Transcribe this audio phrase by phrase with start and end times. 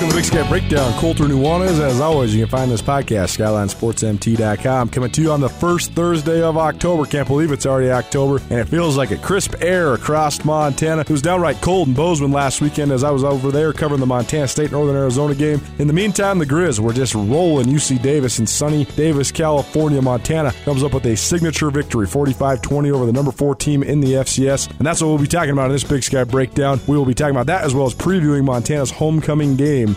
[0.00, 0.92] Welcome Big Sky Breakdown.
[1.00, 1.80] Colter Nuanez.
[1.80, 4.90] As always, you can find this podcast, SkylineSportsMT.com.
[4.90, 7.06] Coming to you on the first Thursday of October.
[7.06, 11.00] Can't believe it's already October, and it feels like a crisp air across Montana.
[11.00, 14.06] It was downright cold in Bozeman last weekend as I was over there covering the
[14.06, 15.58] Montana State Northern Arizona game.
[15.78, 20.02] In the meantime, the Grizz were just rolling UC Davis in sunny Davis, California.
[20.02, 24.00] Montana comes up with a signature victory, 45 20 over the number four team in
[24.00, 24.68] the FCS.
[24.68, 26.78] And that's what we'll be talking about in this Big Sky Breakdown.
[26.86, 29.96] We will be talking about that as well as previewing Montana's homecoming game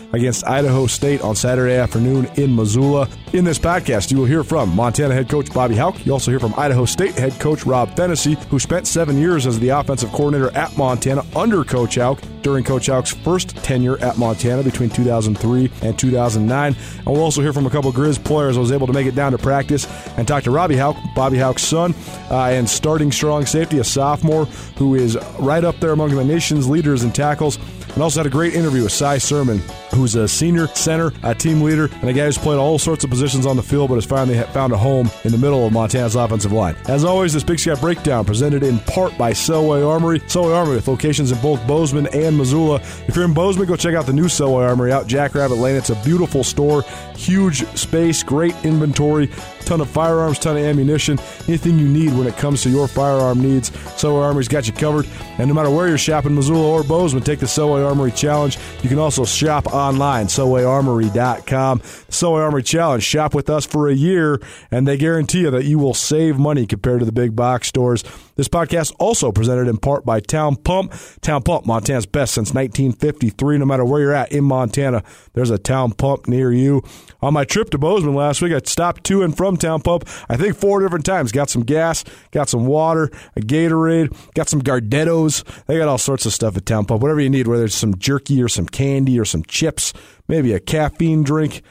[0.13, 3.07] against Idaho State on Saturday afternoon in Missoula.
[3.33, 6.05] In this podcast, you will hear from Montana head coach Bobby Hauck.
[6.05, 9.59] You also hear from Idaho State head coach Rob Phenicie, who spent seven years as
[9.59, 14.63] the offensive coordinator at Montana under Coach Hauck during Coach Hauck's first tenure at Montana
[14.63, 16.75] between 2003 and 2009.
[16.97, 19.15] And we'll also hear from a couple Grizz players who was able to make it
[19.15, 19.87] down to practice
[20.17, 21.93] and talk to Robby Hauck, Bobby Hauck's son,
[22.29, 24.45] uh, and starting strong safety, a sophomore
[24.77, 27.57] who is right up there among the nation's leaders in tackles.
[27.93, 29.59] And also had a great interview with Cy Sirmon,
[30.01, 33.09] who's a senior center, a team leader, and a guy who's played all sorts of
[33.09, 36.15] positions on the field, but has finally found a home in the middle of Montana's
[36.15, 36.75] offensive line.
[36.87, 40.19] As always, this Big Sky Breakdown presented in part by Selway Armory.
[40.21, 42.81] Selway Armory with locations in both Bozeman and Missoula.
[43.07, 45.75] If you're in Bozeman, go check out the new Selway Armory out Jackrabbit Lane.
[45.75, 46.81] It's a beautiful store,
[47.15, 49.27] huge space, great inventory,
[49.61, 53.41] ton of firearms, ton of ammunition, anything you need when it comes to your firearm
[53.41, 53.69] needs.
[53.69, 55.07] Selway Armory's got you covered.
[55.37, 58.57] And no matter where you're shopping, Missoula or Bozeman, take the Selway Armory Challenge.
[58.83, 61.81] You can also shop online, SelwayArmory.com.
[62.09, 63.03] The Armory Challenge.
[63.03, 66.65] Shop with us for a year, and they guarantee you that you will save money
[66.65, 68.03] compared to the big box stores.
[68.35, 70.93] This podcast also presented in part by Town Pump.
[71.21, 73.57] Town Pump, Montana's best since 1953.
[73.57, 75.03] No matter where you're at in Montana,
[75.33, 76.83] there's a Town Pump near you.
[77.21, 80.37] On my trip to Bozeman last week, I stopped to and from Town Pump, I
[80.37, 81.31] think four different times.
[81.31, 85.43] Got some gas, got some water, a Gatorade, got some Gardettos.
[85.65, 87.01] They got all sorts of stuff at Town Pump.
[87.01, 89.93] Whatever you need, whether it's some jerky or some candy or some chips,
[90.27, 91.61] maybe a caffeine drink.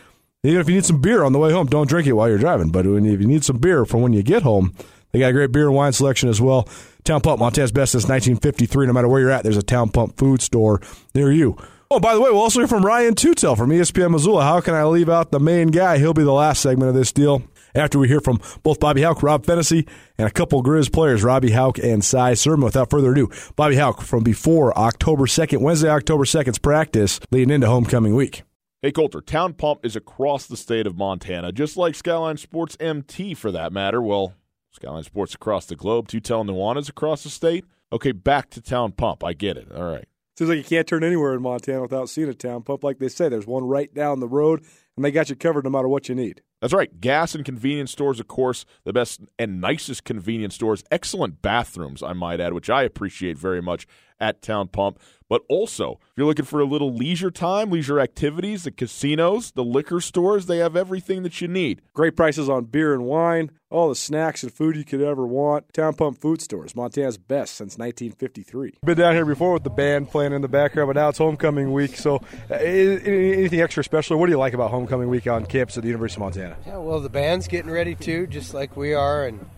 [0.43, 2.39] Even if you need some beer on the way home, don't drink it while you're
[2.39, 2.71] driving.
[2.71, 4.75] But if you need some beer for when you get home,
[5.13, 6.69] they got a great beer and wine selection as well.
[7.05, 8.87] Town Pump, Montana's best since 1953.
[8.87, 10.81] No matter where you're at, there's a Town Pump food store
[11.15, 11.57] near you.
[11.91, 14.45] Oh, by the way, we'll also hear from Ryan Tootell from ESPN Missoula.
[14.45, 15.99] How can I leave out the main guy?
[15.99, 17.43] He'll be the last segment of this deal.
[17.75, 19.87] After we hear from both Bobby Hauck, Rob Phenicie,
[20.19, 22.65] and a couple Grizz players, Robby Hauck and Cy Sirmon.
[22.65, 27.67] Without further ado, Bobby Hauck from before October 2nd, Wednesday, October 2nd's practice, leading into
[27.67, 28.43] homecoming week.
[28.83, 33.35] Hey, Colter, Town Pump is across the state of Montana, just like Skyline Sports MT
[33.35, 34.01] for that matter.
[34.01, 34.35] Well,
[34.73, 37.67] Skyline Sports across the globe, Tootell Nuanez across the state.
[37.93, 39.23] Okay, back to Town Pump.
[39.23, 39.71] I get it.
[39.71, 40.07] All right.
[40.39, 42.83] Seems like you can't turn anywhere in Montana without seeing a Town Pump.
[42.83, 44.65] Like they say, there's one right down the road,
[44.97, 46.41] and they got you covered no matter what you need.
[46.61, 47.01] That's right.
[47.01, 50.85] Gas and convenience stores, of course, the best and nicest convenience stores.
[50.91, 53.87] Excellent bathrooms, I might add, which I appreciate very much
[54.21, 54.99] at Town Pump.
[55.31, 59.63] But also, if you're looking for a little leisure time, leisure activities, the casinos, the
[59.63, 61.83] liquor stores, they have everything that you need.
[61.95, 65.73] Great prices on beer and wine, all the snacks and food you could ever want.
[65.73, 68.79] Town Pump Food Stores, Montana's best since 1953.
[68.83, 71.73] Been down here before with the band playing in the background, but now it's homecoming
[71.73, 71.97] week.
[71.97, 72.17] So,
[72.51, 74.19] uh, anything extra special?
[74.19, 76.57] What do you like about homecoming week on campus at the University of Montana?
[76.67, 79.49] Yeah, well, the band's getting ready too, just like we are, and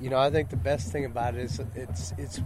[0.00, 2.40] you know, I think the best thing about it is it's it's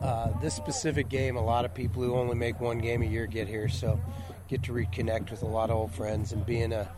[0.00, 1.36] uh, this specific game.
[1.36, 4.00] A lot of people who only make one game a year get here, so
[4.48, 6.88] get to reconnect with a lot of old friends and being a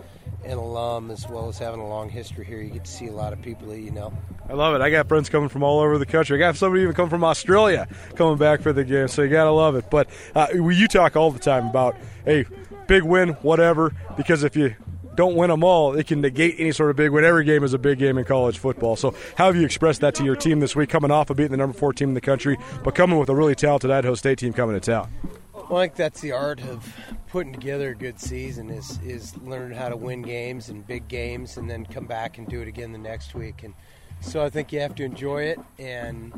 [0.45, 3.13] an alum as well as having a long history here, you get to see a
[3.13, 4.13] lot of people that you know.
[4.49, 4.81] I love it.
[4.81, 6.37] I got friends coming from all over the country.
[6.37, 9.45] I got somebody even come from Australia coming back for the game, so you got
[9.45, 9.91] to love it.
[9.91, 12.47] But uh, you talk all the time about, hey,
[12.87, 14.75] big win, whatever, because if you
[15.19, 17.25] don't win them all, it can negate any sort of big win.
[17.25, 18.95] Every game is a big game in college football.
[18.95, 21.51] So, how have you expressed that to your team this week, coming off of beating
[21.51, 24.39] the number four team in the country, but coming with a really talented Idaho State
[24.39, 25.11] team coming to town?
[25.53, 26.95] Well, I think that's the art of
[27.27, 31.57] putting together a good season is is learning how to win games and big games,
[31.57, 33.65] and then come back and do it again the next week.
[33.65, 33.75] And
[34.21, 36.33] so I think you have to enjoy it and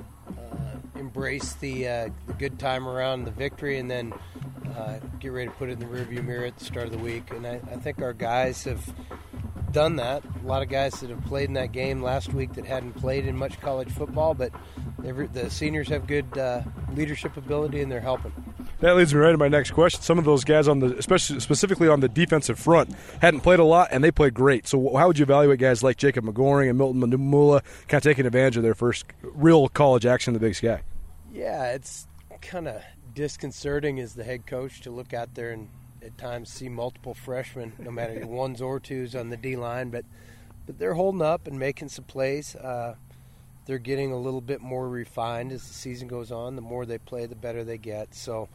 [0.96, 4.12] embrace the, uh, the good time around the victory, and then
[4.76, 6.98] uh, get ready to put it in the rearview mirror at the start of the
[6.98, 7.30] week.
[7.30, 8.94] And I, I think our guys have
[9.72, 10.22] done that.
[10.42, 13.26] A lot of guys that have played in that game last week that hadn't played
[13.26, 14.52] in much college football, but
[14.98, 16.62] the seniors have good uh,
[16.94, 18.32] leadership ability and they're helping.
[18.80, 20.00] That leads me right to my next question.
[20.00, 23.64] Some of those guys on the, especially specifically on the defensive front, hadn't played a
[23.64, 24.66] lot and they played great.
[24.66, 28.24] So how would you evaluate guys like Jacob McGoring and Milton Mamula, kind of taking
[28.24, 30.82] advantage of their first real college action in the Big Sky?
[31.32, 32.06] Yeah, it's
[32.40, 32.82] kind of
[33.14, 35.68] disconcerting as the head coach to look out there and
[36.02, 40.04] at times see multiple freshmen, no matter ones or twos on the D line, but
[40.66, 42.54] but they're holding up and making some plays.
[42.54, 42.94] Uh,
[43.66, 46.56] they're getting a little bit more refined as the season goes on.
[46.56, 48.14] The more they play, the better they get.
[48.14, 48.48] So,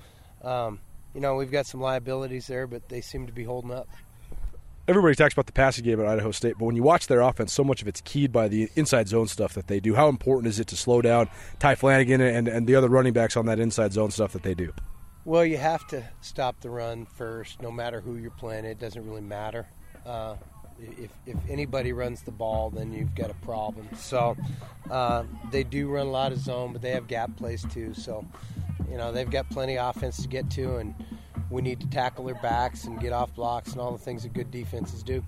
[0.44, 0.80] um,
[1.14, 3.88] you know we've got some liabilities there, but they seem to be holding up.
[4.88, 7.52] Everybody talks about the passing game at Idaho State, but when you watch their offense,
[7.52, 9.96] so much of it's keyed by the inside zone stuff that they do.
[9.96, 11.28] How important is it to slow down
[11.58, 14.54] Ty Flanagan and, and the other running backs on that inside zone stuff that they
[14.54, 14.72] do?
[15.24, 18.66] Well, you have to stop the run first, no matter who you're playing.
[18.66, 19.66] It doesn't really matter.
[20.06, 20.36] Uh,
[20.80, 23.90] if, if anybody runs the ball, then you've got a problem.
[23.98, 24.38] So
[24.92, 27.96] uh, they do run a lot of zone, but they have gap plays too.
[27.96, 28.24] So
[28.92, 30.94] you know they've got plenty of offense to get to, and
[31.50, 34.34] we need to tackle their backs and get off blocks and all the things that
[34.34, 35.24] good defenses do.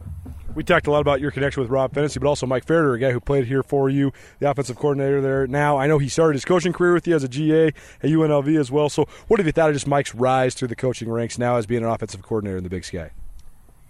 [0.56, 3.00] We talked a lot about your connection with Rob Phenicie, but also Mike Ferriter, a
[3.00, 5.46] guy who played here for you, the offensive coordinator there.
[5.46, 8.60] Now, I know he started his coaching career with you as a GA at UNLV
[8.60, 8.90] as well.
[8.90, 11.68] So, what have you thought of just Mike's rise through the coaching ranks now as
[11.68, 13.12] being an offensive coordinator in the Big Sky?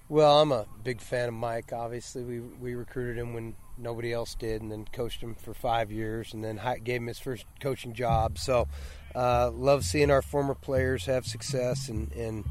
[0.10, 1.74] Well, I'm a big fan of Mike.
[1.74, 5.92] Obviously, we we recruited him when nobody else did, and then coached him for five
[5.92, 8.38] years, and then gave him his first coaching job.
[8.38, 8.68] So,
[9.18, 12.46] uh, love seeing our former players have success, and, and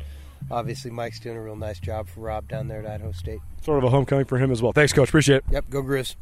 [0.50, 3.38] obviously Mike's doing a real nice job for Rob down there at Idaho State.
[3.62, 4.72] Sort of a homecoming for him as well.
[4.72, 5.08] Thanks, Coach.
[5.08, 5.44] Appreciate it.
[5.52, 6.16] Yep, go Grizz.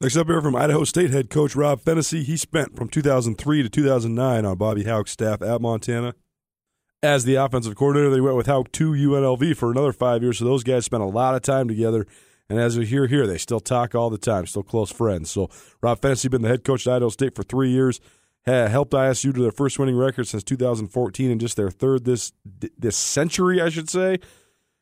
[0.00, 2.22] Next up here from Idaho State head coach Rob Phenicie.
[2.22, 6.14] He spent from 2003 to 2009 on Bobby Hauck's staff at Montana.
[7.02, 10.38] As the offensive coordinator, they went with Hauck to UNLV for another five years.
[10.38, 12.06] So those guys spent a lot of time together.
[12.48, 15.32] And as we hear here, they still talk all the time, still close friends.
[15.32, 15.50] So
[15.82, 18.00] Rob Phenicie been the head coach at Idaho State for three years
[18.48, 22.32] helped ISU to their first winning record since 2014 and just their third this
[22.78, 24.18] this century, I should say,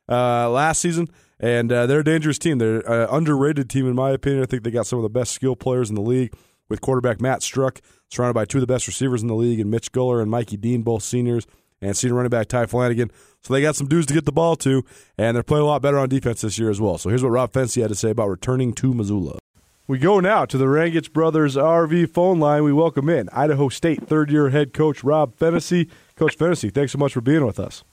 [0.09, 1.09] uh, last season.
[1.39, 2.59] And uh, they're a dangerous team.
[2.59, 4.43] They're an underrated team, in my opinion.
[4.43, 6.33] I think they got some of the best skill players in the league
[6.69, 7.81] with quarterback Matt Struck,
[8.11, 10.57] surrounded by two of the best receivers in the league, and Mitch Gueller and Mikey
[10.57, 11.47] Dean, both seniors,
[11.81, 13.11] and senior running back Ty Flanagan.
[13.43, 14.83] So they got some dudes to get the ball to,
[15.19, 16.99] and they're playing a lot better on defense this year as well.
[16.99, 19.39] So here's what Rob Phenicie had to say about returning to Missoula.
[19.89, 22.65] We go now to the Rangitsch Brothers RV phone line.
[22.65, 25.89] We welcome in Idaho State third year head coach Rob Phenicie.
[26.17, 27.85] Coach Phenicie, thanks so much for being with us.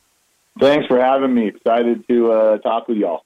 [0.59, 1.49] Thanks for having me.
[1.49, 3.21] Excited to uh, talk with y'all.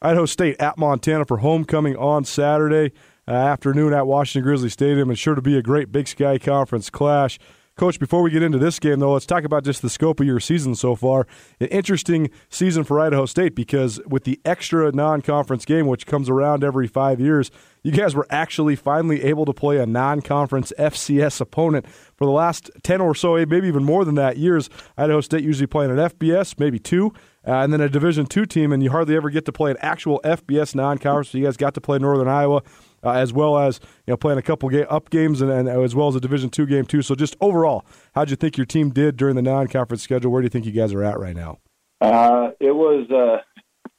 [0.00, 2.92] Idaho State at Montana for homecoming on Saturday
[3.28, 5.10] uh, afternoon at Washington Grizzly Stadium.
[5.10, 7.38] It's sure to be a great Big Sky Conference clash.
[7.74, 10.26] Coach, before we get into this game, though, let's talk about just the scope of
[10.26, 11.26] your season so far.
[11.58, 16.28] An interesting season for Idaho State because with the extra non conference game, which comes
[16.28, 17.50] around every five years,
[17.82, 21.86] you guys were actually finally able to play a non conference FCS opponent.
[21.88, 25.66] For the last 10 or so, maybe even more than that, years, Idaho State usually
[25.66, 27.14] playing an FBS, maybe two.
[27.44, 29.76] Uh, and then a Division two team, and you hardly ever get to play an
[29.80, 31.30] actual FBS non-conference.
[31.30, 32.62] So you guys got to play Northern Iowa,
[33.02, 35.94] uh, as well as you know playing a couple ga- up games and, and, as
[35.94, 37.02] well as a Division two game too.
[37.02, 37.84] So just overall,
[38.14, 40.30] how'd you think your team did during the non-conference schedule?
[40.30, 41.58] Where do you think you guys are at right now?
[42.00, 43.42] Uh, it was uh,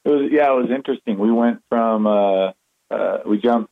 [0.06, 1.18] it was yeah, it was interesting.
[1.18, 2.52] We went from uh,
[2.92, 3.72] uh, we jumped.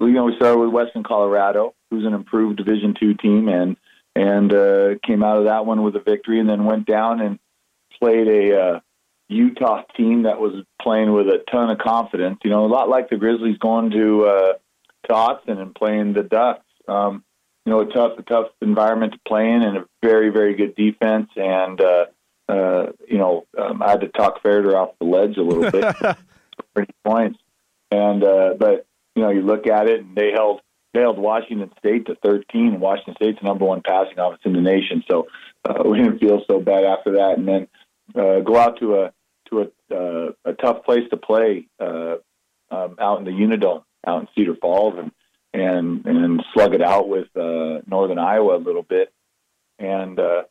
[0.00, 3.76] You know, we started with Western Colorado, who's an improved Division two team, and
[4.14, 7.38] and uh, came out of that one with a victory, and then went down and
[8.00, 8.80] played a uh,
[9.28, 12.38] Utah team that was playing with a ton of confidence.
[12.44, 14.52] You know, a lot like the Grizzlies going to uh,
[15.08, 16.64] to Austin and playing the Ducks.
[16.86, 17.24] Um,
[17.66, 20.74] you know, a tough, a tough environment to play in, and a very, very good
[20.74, 21.28] defense.
[21.36, 22.06] And uh,
[22.48, 25.94] uh, you know, um, I had to talk Ferriter off the ledge a little bit,
[26.74, 27.38] pretty points.
[27.90, 30.60] And uh, but you know, you look at it, and they held
[30.94, 34.60] they held Washington State to 13, Washington State's the number one passing offense in the
[34.60, 35.04] nation.
[35.10, 35.26] So
[35.68, 37.34] uh, we didn't feel so bad after that.
[37.36, 37.68] And then
[38.14, 39.12] uh, go out to a
[39.50, 42.16] to a, uh, a tough place to play uh,
[42.70, 45.12] um, out in the Unidome, out in Cedar Falls, and
[45.52, 49.12] and and slug it out with uh, Northern Iowa a little bit.
[49.78, 50.42] And uh,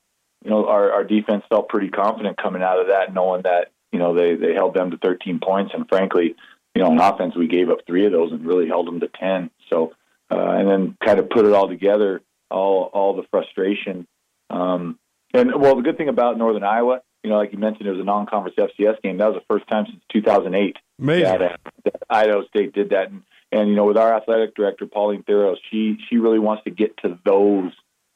[0.43, 3.99] you know, our, our defense felt pretty confident coming out of that, knowing that you
[3.99, 6.35] know they they held them to 13 points, and frankly,
[6.75, 9.09] you know, on offense we gave up three of those and really held them to
[9.19, 9.49] 10.
[9.69, 9.93] So,
[10.31, 14.07] uh, and then kind of put it all together, all all the frustration.
[14.49, 14.97] Um,
[15.33, 17.99] and well, the good thing about Northern Iowa you know, like you mentioned, it was
[17.99, 19.17] a non-conference FCS game.
[19.17, 21.23] That was the first time since 2008 Amazing.
[21.23, 23.09] that, uh, that Idaho State did that.
[23.11, 26.71] And, and you know, with our athletic director Pauline Thiros, she she really wants to
[26.71, 27.71] get to those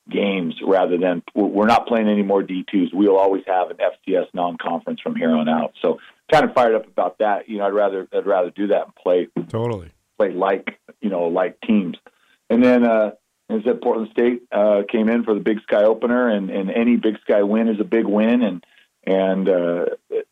[0.10, 2.94] games rather than we're not playing any more D2s.
[2.94, 5.74] We'll always have an FCS non-conference from here on out.
[5.82, 6.00] So
[6.32, 7.48] kind of fired up about that.
[7.48, 11.24] You know, I'd rather I'd rather do that and play totally play like you know
[11.24, 11.98] like teams.
[12.50, 13.12] And then uh,
[13.50, 16.72] as I said, Portland State uh, came in for the Big Sky opener, and, and
[16.72, 18.42] any Big Sky win is a big win.
[18.42, 18.66] And
[19.06, 19.86] and uh,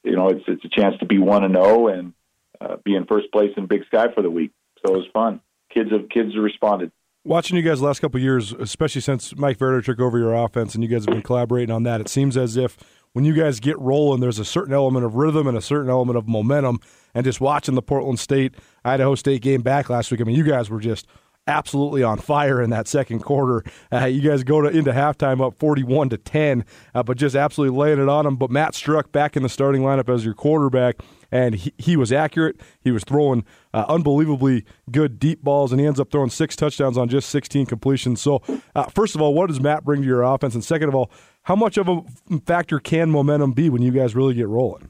[0.03, 2.13] you know it's it's a chance to be one and zero oh and
[2.61, 4.51] uh, be in first place in Big Sky for the week.
[4.85, 5.41] So it was fun.
[5.73, 6.91] Kids have kids responded.
[7.25, 10.73] Watching you guys the last couple years, especially since Mike Ferriter took over your offense
[10.73, 12.77] and you guys have been collaborating on that, it seems as if
[13.13, 16.17] when you guys get rolling, there's a certain element of rhythm and a certain element
[16.17, 16.79] of momentum.
[17.13, 18.55] And just watching the Portland State
[18.85, 21.07] Idaho State game back last week, I mean, you guys were just
[21.47, 23.63] absolutely on fire in that second quarter.
[23.91, 27.77] Uh, you guys go to into halftime up 41 to 10, uh, but just absolutely
[27.77, 28.35] laying it on them.
[28.35, 30.97] But Matt Struck back in the starting lineup as your quarterback,
[31.31, 32.59] and he, he was accurate.
[32.81, 36.97] He was throwing uh, unbelievably good deep balls, and he ends up throwing six touchdowns
[36.97, 38.21] on just 16 completions.
[38.21, 38.41] So,
[38.75, 40.53] uh, first of all, what does Matt bring to your offense?
[40.53, 41.11] And second of all,
[41.43, 42.01] how much of a
[42.45, 44.89] factor can momentum be when you guys really get rolling?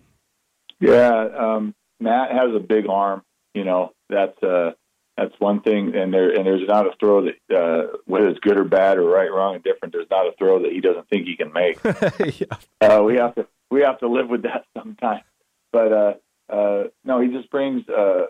[0.79, 3.24] Yeah, um, Matt has a big arm.
[3.53, 4.72] You know, that's uh,
[5.17, 8.58] that's one thing, and there and there's not a throw that uh, whether it's good
[8.58, 9.93] or bad or right, wrong, and different.
[9.93, 11.79] There's not a throw that he doesn't think he can make.
[12.39, 12.58] yeah.
[12.81, 15.24] uh, we have to we have to live with that sometimes.
[15.74, 15.91] But
[16.50, 17.88] uh, no, he just brings.
[17.88, 18.25] Uh,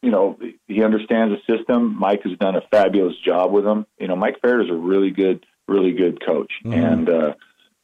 [0.00, 1.98] you know, he understands the system.
[1.98, 3.84] Mike has done a fabulous job with him.
[3.98, 6.72] You know, Mike Ferriter is a really good, really good coach, mm-hmm.
[6.72, 7.34] and uh,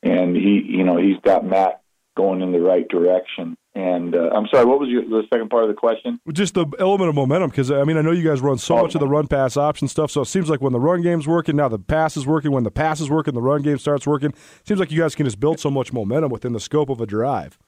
[0.03, 1.83] and he, you know, he's got Matt
[2.17, 3.57] going in the right direction.
[3.77, 6.21] And uh, I'm sorry, what was your, the second part of the question?
[6.33, 8.83] Just the element of momentum, because I mean, I know you guys run so oh,
[8.83, 10.13] much of the run pass option stuff.
[10.13, 12.53] So it seems like when the run game's working, now the pass is working.
[12.53, 14.31] When the pass is working, the run game starts working.
[14.31, 17.01] It seems like you guys can just build so much momentum within the scope of
[17.01, 17.59] a drive.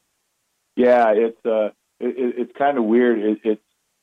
[0.76, 3.18] Yeah, it's uh, it, it's kind of weird.
[3.18, 3.60] It, it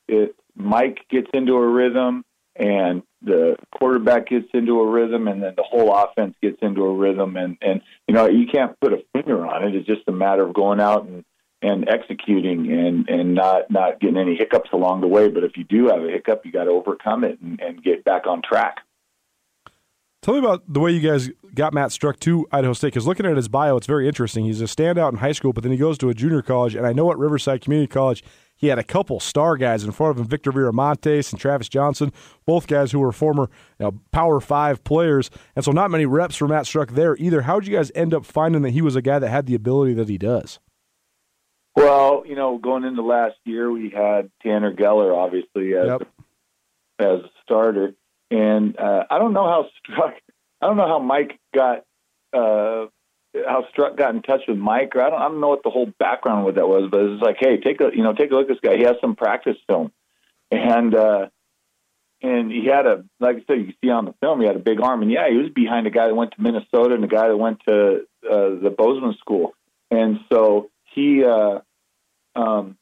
[0.08, 2.24] it Mike gets into a rhythm,
[2.56, 6.94] and the quarterback gets into a rhythm, and then the whole offense gets into a
[6.94, 7.36] rhythm.
[7.36, 9.74] And and you know you can't put a finger on it.
[9.74, 11.24] It's just a matter of going out and
[11.62, 15.28] and executing and and not not getting any hiccups along the way.
[15.28, 18.04] But if you do have a hiccup, you got to overcome it and, and get
[18.04, 18.78] back on track.
[20.24, 22.86] Tell me about the way you guys got Matt Struck to Idaho State.
[22.86, 24.46] Because looking at his bio, it's very interesting.
[24.46, 26.74] He's a standout in high school, but then he goes to a junior college.
[26.74, 28.24] And I know at Riverside Community College,
[28.56, 32.10] he had a couple star guys in front of him, Victor Viramontes and Travis Jonsen,
[32.46, 35.28] both guys who were former you know, Power Five players.
[35.54, 37.42] And so not many reps for Matt Struck there either.
[37.42, 39.54] How did you guys end up finding that he was a guy that had the
[39.54, 40.58] ability that he does?
[41.76, 46.08] Well, you know, going into last year, we had Tanner Gueller, obviously, as, yep.
[46.98, 47.92] as a starter
[48.30, 50.14] and uh, I don't know how Struck,
[50.60, 51.84] I don't know how Mike got,
[52.32, 52.86] uh,
[53.46, 55.70] how Struck got in touch with Mike, or I don't, I don't know what the
[55.70, 58.34] whole background with that was, but it's like, hey, take a, you know, take a
[58.34, 58.76] look at this guy.
[58.76, 59.92] He has some practice film,
[60.50, 61.26] and uh,
[62.22, 64.56] and he had a, like I said, you can see on the film, he had
[64.56, 67.04] a big arm, and yeah, he was behind a guy that went to Minnesota and
[67.04, 69.54] a guy that went to uh, the Bozeman School,
[69.90, 71.58] and so he, uh,
[72.34, 72.78] um,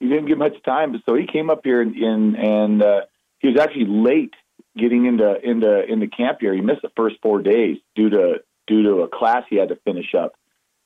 [0.00, 3.00] he didn't get much time, so he came up here and and, and uh,
[3.42, 4.34] he was actually late
[4.76, 6.54] getting into into into camp here.
[6.54, 9.76] He missed the first four days due to due to a class he had to
[9.84, 10.34] finish up,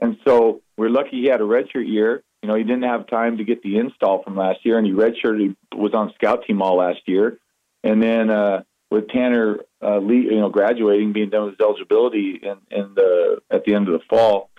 [0.00, 2.22] and so we're lucky he had a redshirt year.
[2.42, 4.92] You know, he didn't have time to get the install from last year, and he
[4.92, 5.38] redshirted.
[5.40, 7.38] He was on scout team all last year,
[7.84, 12.40] and then uh, with Tanner, uh, Lee, you know, graduating, being done with his eligibility
[12.42, 14.50] in, in the at the end of the fall,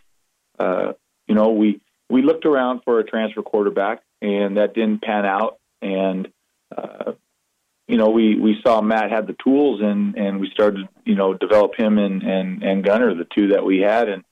[0.59, 0.93] uh,
[1.27, 5.59] you know, we we looked around for a transfer quarterback, and that didn't pan out,
[5.81, 6.27] and
[6.75, 7.13] uh,
[7.87, 11.33] you know, we, we saw Matt had the tools and, and we started, you know,
[11.33, 14.09] develop him and, and, and Gunner, the two that we had.
[14.09, 14.23] And,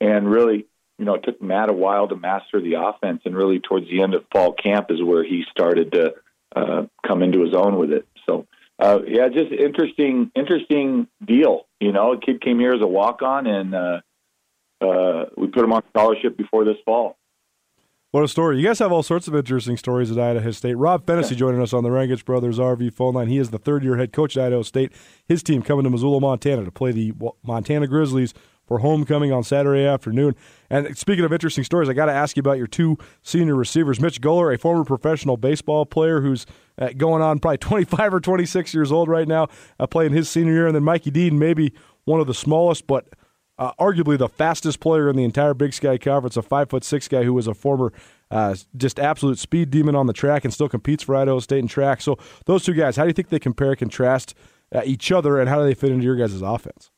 [0.00, 0.66] and really,
[0.98, 3.22] you know, it took Matt a while to master the offense.
[3.24, 6.14] And really towards the end of fall camp is where he started to
[6.56, 8.08] uh, come into his own with it.
[8.26, 8.46] So,
[8.78, 11.66] uh, yeah, just interesting, interesting deal.
[11.80, 14.00] You know, a kid came here as a walk on and, uh,
[14.80, 17.16] uh, we put him on scholarship before this fall.
[18.12, 18.58] What a story.
[18.58, 20.74] You guys have all sorts of interesting stories at Idaho State.
[20.74, 23.28] Rob Phenicie joining us on the Rangitsch Brothers RV phone line.
[23.28, 24.92] He is the third year head coach at Idaho State.
[25.24, 28.34] His team coming to Missoula, Montana to play the Montana Grizzlies
[28.66, 30.36] for homecoming on Saturday afternoon.
[30.68, 33.98] And speaking of interesting stories, I got to ask you about your two senior receivers.
[33.98, 36.44] Mitch Gueller, a former professional baseball player who's
[36.78, 39.48] uh, going on probably 25 or 26 years old right now,
[39.80, 40.66] uh, playing his senior year.
[40.66, 41.72] And then Mikey Dean, maybe
[42.04, 43.06] one of the smallest, but
[43.62, 47.06] uh, arguably the fastest player in the entire Big Sky Conference, a five foot six
[47.06, 47.92] guy who was a former
[48.28, 51.68] uh, just absolute speed demon on the track and still competes for Idaho State in
[51.68, 52.00] track.
[52.00, 54.34] So those two guys, how do you think they compare, contrast
[54.74, 56.90] uh, each other, and how do they fit into your guys' offense?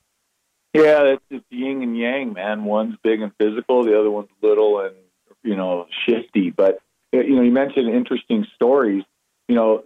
[0.73, 2.64] Yeah, it's, it's yin and yang, man.
[2.64, 4.94] One's big and physical, the other one's little and
[5.42, 6.49] you know shifty.
[6.49, 6.78] But
[7.12, 9.04] you know, you mentioned interesting stories.
[9.49, 9.85] You know,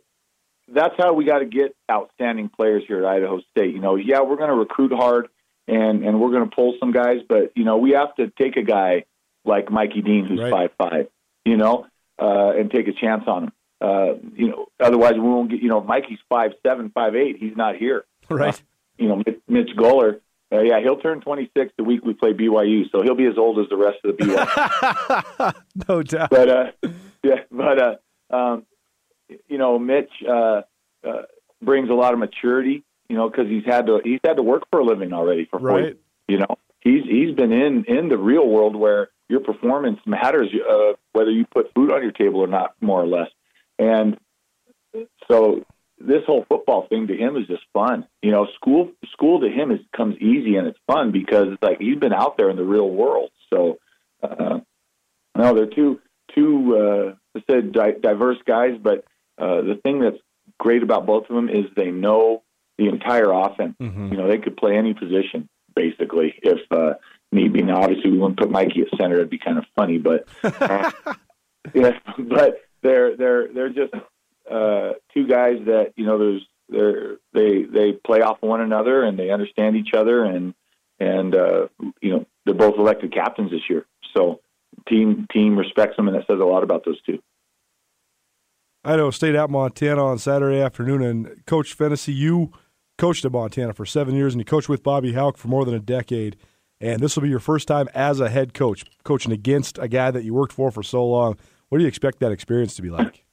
[0.68, 3.74] that's how we got to get outstanding players here at Idaho State.
[3.74, 5.28] You know, yeah, we're going to recruit hard
[5.68, 8.56] and and we're going to pull some guys, but you know we have to take
[8.56, 9.04] a guy
[9.44, 10.70] like Mikey Dean who's five right.
[10.78, 11.08] five,
[11.44, 11.86] you know,
[12.20, 13.52] uh, and take a chance on him.
[13.80, 15.62] Uh, you know, otherwise we won't get.
[15.62, 17.36] You know, Mikey's five seven, five eight.
[17.38, 18.04] He's not here.
[18.28, 18.54] Right.
[18.54, 18.58] Uh,
[18.96, 20.20] you know, Mitch Gueller.
[20.50, 23.58] Uh, yeah, he'll turn 26 the week we play BYU, so he'll be as old
[23.58, 25.54] as the rest of the BYU.
[25.88, 26.30] no doubt.
[26.30, 26.64] But uh,
[27.22, 28.64] yeah, but uh, um,
[29.46, 30.62] you know, Mitch uh,
[31.06, 31.22] uh,
[31.60, 34.64] brings a lot of maturity you know, because he's had to he's had to work
[34.70, 35.68] for a living already for four.
[35.68, 35.96] Right.
[36.28, 40.92] You know, he's he's been in in the real world where your performance matters, uh,
[41.12, 43.28] whether you put food on your table or not, more or less.
[43.78, 44.18] And
[45.30, 45.64] so
[45.98, 48.06] this whole football thing to him is just fun.
[48.22, 51.78] You know, school school to him is comes easy and it's fun because it's like
[51.80, 53.30] he's been out there in the real world.
[53.52, 53.78] So,
[54.22, 54.60] uh,
[55.36, 56.00] no, they're two
[56.34, 59.04] two uh, I said di- diverse guys, but
[59.38, 60.18] uh, the thing that's
[60.58, 62.42] great about both of them is they know
[62.78, 63.74] the entire offense.
[63.80, 64.12] Mm-hmm.
[64.12, 66.94] You know, they could play any position basically if uh,
[67.32, 67.62] need be.
[67.62, 70.90] Now, obviously, we wouldn't put Mikey at center; it'd be kind of funny, but uh,
[71.74, 73.92] yeah, but they're they're they're just
[74.50, 79.18] uh, two guys that you know there's they're they they play off one another and
[79.18, 80.54] they understand each other and
[81.00, 81.68] and uh,
[82.00, 84.40] you know they're both elected captains this year, so
[84.88, 87.18] team team respects them, and that says a lot about those two.
[88.84, 92.52] Idaho State at Montana on Saturday afternoon, and Coach Phenicie, you
[92.98, 95.74] coached at Montana for seven years, and you coached with Bobby Hauck for more than
[95.74, 96.36] a decade.
[96.80, 100.10] And this will be your first time as a head coach, coaching against a guy
[100.10, 101.36] that you worked for for so long.
[101.68, 103.24] What do you expect that experience to be like?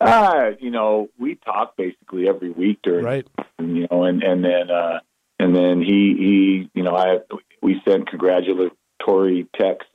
[0.00, 3.26] Uh, you know, we talk basically every week during, right?
[3.58, 4.98] You know, and and then uh,
[5.38, 7.18] and then he he, you know, I
[7.62, 9.92] we sent congratulatory texts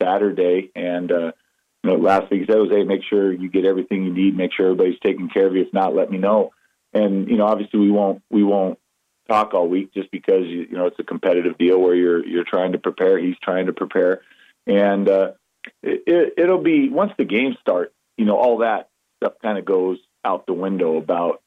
[0.00, 1.32] Saturday, and uh,
[1.82, 4.52] you know, last week he said hey, make sure you get everything you need, make
[4.56, 5.62] sure everybody's taking care of you.
[5.62, 6.52] If not, let me know.
[6.92, 8.78] And you know, obviously we won't we won't
[9.28, 12.44] talk all week just because you, you know it's a competitive deal where you're you're
[12.44, 14.22] trying to prepare, he's trying to prepare,
[14.66, 15.32] and uh,
[15.82, 18.88] it, it'll be once the games start, you know, all that
[19.22, 21.42] stuff kind of goes out the window about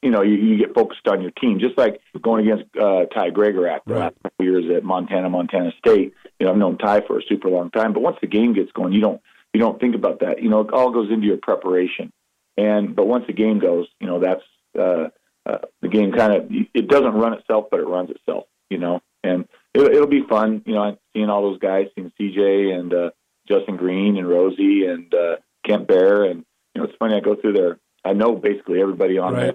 [0.00, 1.58] you know you, you get focused on your team.
[1.60, 6.14] Just like going against uh, Ty Gregorak the last couple years at Montana Montana State.
[6.38, 8.72] You know I've known Ty for a super long time but once the game gets
[8.72, 9.20] going you don't
[9.52, 10.42] you don't think about that.
[10.42, 12.12] You know it all goes into your preparation.
[12.56, 14.42] And but once the game goes you know that's
[14.78, 15.08] uh,
[15.44, 19.00] uh, the game kind of it doesn't run itself but it runs itself you know
[19.24, 23.10] and it, it'll be fun you know seeing all those guys seeing CJ and uh,
[23.48, 25.36] Justin Green and Rosie and uh,
[25.66, 27.14] Kent Baer and you know, it's funny.
[27.14, 27.78] I go through there.
[28.04, 29.40] I know basically everybody on right.
[29.40, 29.54] their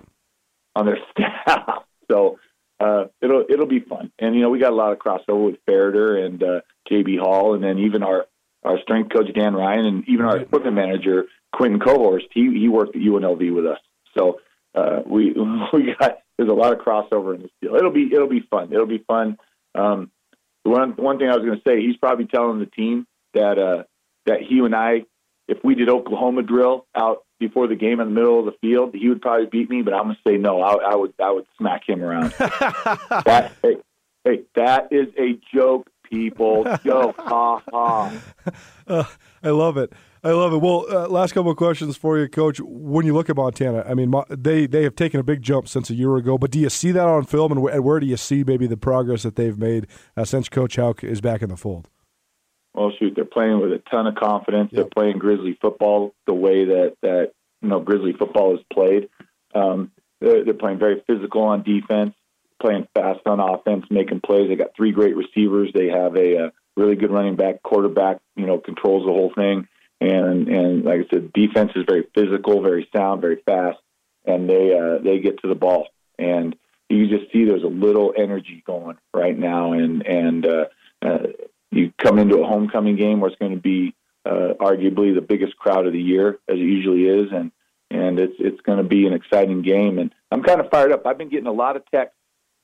[0.75, 2.39] on their staff, so
[2.79, 4.12] uh, it'll it'll be fun.
[4.19, 7.56] And you know, we got a lot of crossover with Ferriter and uh, JB Hall,
[7.56, 8.25] and then even our
[8.63, 12.27] our strength coach Dan Ryan, and even our equipment manager Quentin Cohorst.
[12.34, 13.80] He he worked at UNLV with us,
[14.17, 14.39] so
[14.75, 15.34] uh, we
[15.73, 17.75] we got there's a lot of crossover in this deal.
[17.75, 18.71] It'll be it'll be fun.
[18.71, 19.38] It'll be fun.
[19.75, 20.12] Um,
[20.63, 23.84] one one thing I was going to say, he's probably telling the team that uh,
[24.25, 25.06] that he and I
[25.47, 28.93] if we did Oklahoma drill out before the game in the middle of the field,
[28.93, 29.82] he would probably beat me.
[29.82, 30.62] But I'm gonna say no.
[30.62, 32.32] I, I would I would smack him around.
[32.38, 33.77] that hey,
[34.23, 36.63] hey, that is a joke, people.
[36.84, 38.21] Joke, ha ha.
[38.88, 39.03] Uh,
[39.43, 39.93] I love it.
[40.23, 40.58] I love it.
[40.58, 42.60] Well, uh, last couple of questions for you, Coach.
[42.60, 45.89] When you look at Montana, I mean, they they have taken a big jump since
[45.89, 46.38] a year ago.
[46.38, 48.67] But do you see that on film, and where, and where do you see maybe
[48.67, 51.89] the progress that they've made uh, since Coach Hauck is back in the fold?
[52.77, 54.69] well, shoot, they're playing with a ton of confidence.
[54.71, 54.75] Yep.
[54.75, 59.10] They're playing Grizzly football the way that that you know Grizzly football is played.
[59.56, 62.13] Um, they're, they're playing very physical on defense,
[62.62, 64.47] playing fast on offense, making plays.
[64.47, 65.71] They got three great receivers.
[65.73, 68.19] They have a, a really good running back, quarterback.
[68.36, 69.67] You know, controls the whole thing.
[69.99, 73.79] And and like I said, defense is very physical, very sound, very fast,
[74.25, 75.88] and they uh, they get to the ball.
[76.19, 76.55] And
[76.89, 80.65] you just see there's a little energy going right now, and and uh,
[81.01, 81.27] uh,
[81.71, 85.57] you come into a homecoming game where it's going to be uh, arguably the biggest
[85.57, 87.51] crowd of the year, as it usually is, and
[87.89, 89.99] and it's it's going to be an exciting game.
[89.99, 91.05] And I'm kind of fired up.
[91.05, 92.17] I've been getting a lot of texts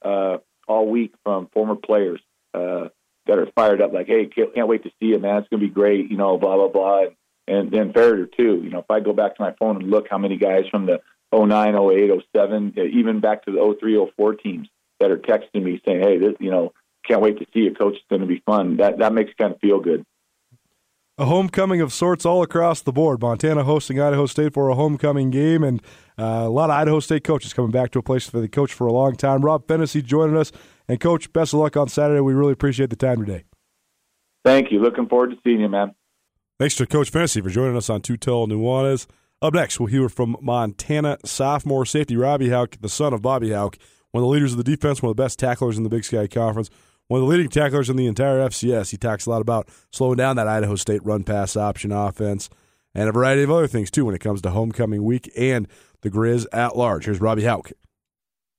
[0.04, 2.22] uh, all week from former players
[2.54, 2.90] uh,
[3.26, 5.38] that are fired up, like, "Hey, can't, can't wait to see it, man.
[5.38, 7.04] It's going to be great," you know, blah blah blah.
[7.04, 7.16] And,
[7.48, 8.62] and then Ferriter too.
[8.64, 10.86] You know, if I go back to my phone and look how many guys from
[10.86, 11.00] the
[11.34, 14.68] 09, 08, 07, even back to the 03, 04 teams
[15.00, 16.74] that are texting me saying, "Hey, this, you know,
[17.08, 17.96] can't wait to see it, coach.
[17.96, 18.78] It's going to be fun.
[18.78, 20.06] That that makes kind of feel good.
[21.18, 23.22] A homecoming of sorts all across the board.
[23.22, 25.82] Montana hosting Idaho State for a homecoming game, and
[26.18, 28.74] uh, a lot of Idaho State coaches coming back to a place for the coach
[28.74, 29.42] for a long time.
[29.42, 30.52] Rob Phenicie joining us,
[30.88, 32.20] and coach, best of luck on Saturday.
[32.20, 33.44] We really appreciate the time today.
[34.44, 34.80] Thank you.
[34.80, 35.94] Looking forward to seeing you, man.
[36.60, 39.08] Thanks to Coach Phenicie for joining us on Tootell Nuanez.
[39.42, 43.78] Up next, we'll hear from Montana sophomore safety Robby Hauck, the son of Bobby Hauck,
[44.12, 46.06] one of the leaders of the defense, one of the best tacklers in the Big
[46.06, 46.70] Sky Conference
[47.08, 48.92] one of the leading tacklers in the entire FCS.
[48.92, 52.50] He talks a lot about slowing down that Idaho State run pass option offense
[52.96, 55.68] and a variety of other things, too, when it comes to homecoming week and
[56.02, 57.06] the Grizz at large.
[57.06, 57.72] Here's Robby Hauck.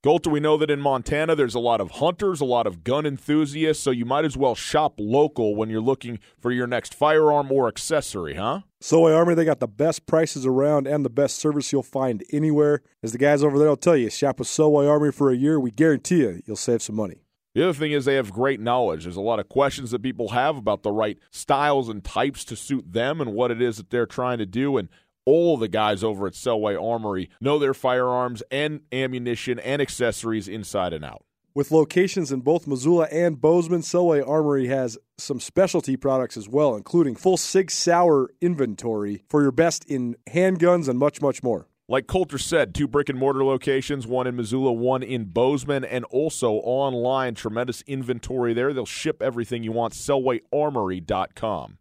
[0.04, 3.06] Colter, we know that in Montana there's a lot of hunters, a lot of gun
[3.06, 7.50] enthusiasts, so you might as well shop local when you're looking for your next firearm
[7.50, 8.60] or accessory, huh?
[8.82, 12.82] Selway Armory, they got the best prices around and the best service you'll find anywhere.
[13.02, 15.58] As the guys over there will tell you, shop with Selway Armory for a year.
[15.58, 17.24] We guarantee you, you'll save some money.
[17.54, 19.04] The other thing is they have great knowledge.
[19.04, 22.56] There's a lot of questions that people have about the right styles and types to
[22.56, 24.76] suit them and what it is that they're trying to do.
[24.76, 24.88] And
[25.26, 30.92] all the guys over at Selway Armory know their firearms and ammunition and accessories inside
[30.92, 31.24] and out.
[31.54, 36.74] With locations in both Missoula and Bozeman, Selway Armory has some specialty products as well,
[36.74, 41.68] including full Sig Sauer inventory for your best in handguns and much, much more.
[41.86, 46.04] Like Colter said, two brick and mortar locations, one in Missoula, one in Bozeman, and
[46.06, 47.34] also online.
[47.34, 48.72] Tremendous inventory there.
[48.72, 49.92] They'll ship everything you want.
[49.92, 51.78] SelwayArmory.com.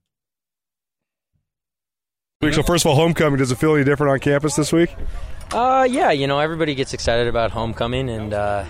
[2.51, 4.93] So, first of all, homecoming, does it feel any different on campus this week?
[5.51, 8.65] Uh, yeah, you know, everybody gets excited about homecoming, and uh,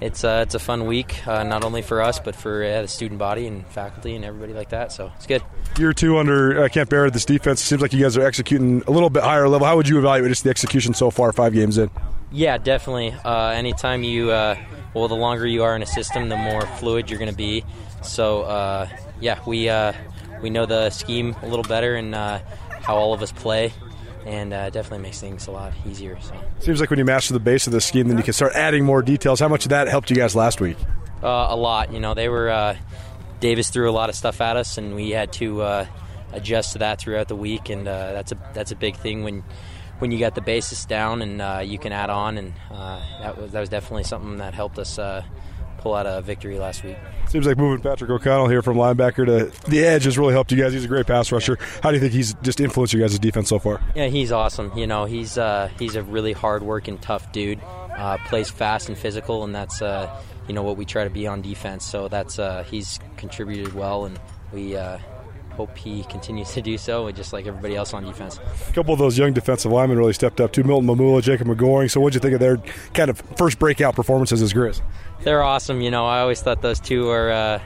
[0.00, 2.88] it's uh, it's a fun week, uh, not only for us but for uh, the
[2.88, 4.92] student body and faculty and everybody like that.
[4.92, 5.42] So it's good.
[5.78, 8.90] Year two under uh, Kent Baer, this defense seems like you guys are executing a
[8.90, 9.66] little bit higher level.
[9.66, 11.90] How would you evaluate just the execution so far, five games in?
[12.32, 13.14] Yeah, definitely.
[13.24, 14.56] Uh, anytime you, uh,
[14.92, 17.64] well, the longer you are in a system, the more fluid you're going to be.
[18.02, 18.88] So uh,
[19.20, 19.92] yeah, we uh,
[20.42, 22.40] we know the scheme a little better and uh,
[22.84, 23.72] how all of us play
[24.26, 26.18] and uh, definitely makes things a lot easier.
[26.20, 28.54] So seems like when you master the base of the scheme, then you can start
[28.54, 29.40] adding more details.
[29.40, 30.76] How much of that helped you guys last week?
[31.22, 31.92] Uh, a lot.
[31.92, 32.76] You know, they were uh,
[33.40, 35.86] Davis threw a lot of stuff at us, and we had to uh,
[36.32, 39.44] adjust to that throughout the week, and uh, that's a that's a big thing when.
[40.00, 42.52] When you got the basis down and uh, you can add on, and
[43.20, 44.98] that was that was definitely something that helped us
[45.84, 46.96] pull out a victory last week.
[47.28, 50.60] Seems like moving Patrick O'Connell here from linebacker to the edge has really helped you
[50.60, 50.72] guys.
[50.72, 51.58] He's a great pass rusher.
[51.82, 53.82] How do you think he's just influenced you guys' defense so far?
[53.94, 54.72] Yeah, he's awesome.
[54.76, 57.60] You know, he's uh, he's a really hard-working, tough dude.
[57.96, 60.10] Uh, plays fast and physical, and that's uh,
[60.48, 61.84] you know what we try to be on defense.
[61.84, 64.18] So that's uh, he's contributed well, and
[64.52, 64.98] we uh,
[65.54, 68.38] hope he continues to do so, just like everybody else on defense.
[68.68, 70.64] A couple of those young defensive linemen really stepped up too.
[70.64, 71.90] Milton Mamula, Jacob McGoring.
[71.90, 72.58] So, what'd you think of their
[72.92, 74.80] kind of first breakout performances as Grizz?
[75.22, 75.80] They're awesome.
[75.80, 77.30] You know, I always thought those two are.
[77.30, 77.60] Uh,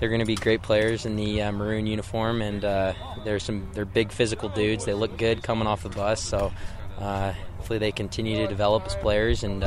[0.00, 2.94] they're going to be great players in the uh, maroon uniform, and uh,
[3.24, 3.68] they're some.
[3.74, 4.84] They're big physical dudes.
[4.84, 6.22] They look good coming off the bus.
[6.22, 6.52] So,
[6.98, 9.62] uh, hopefully, they continue to develop as players and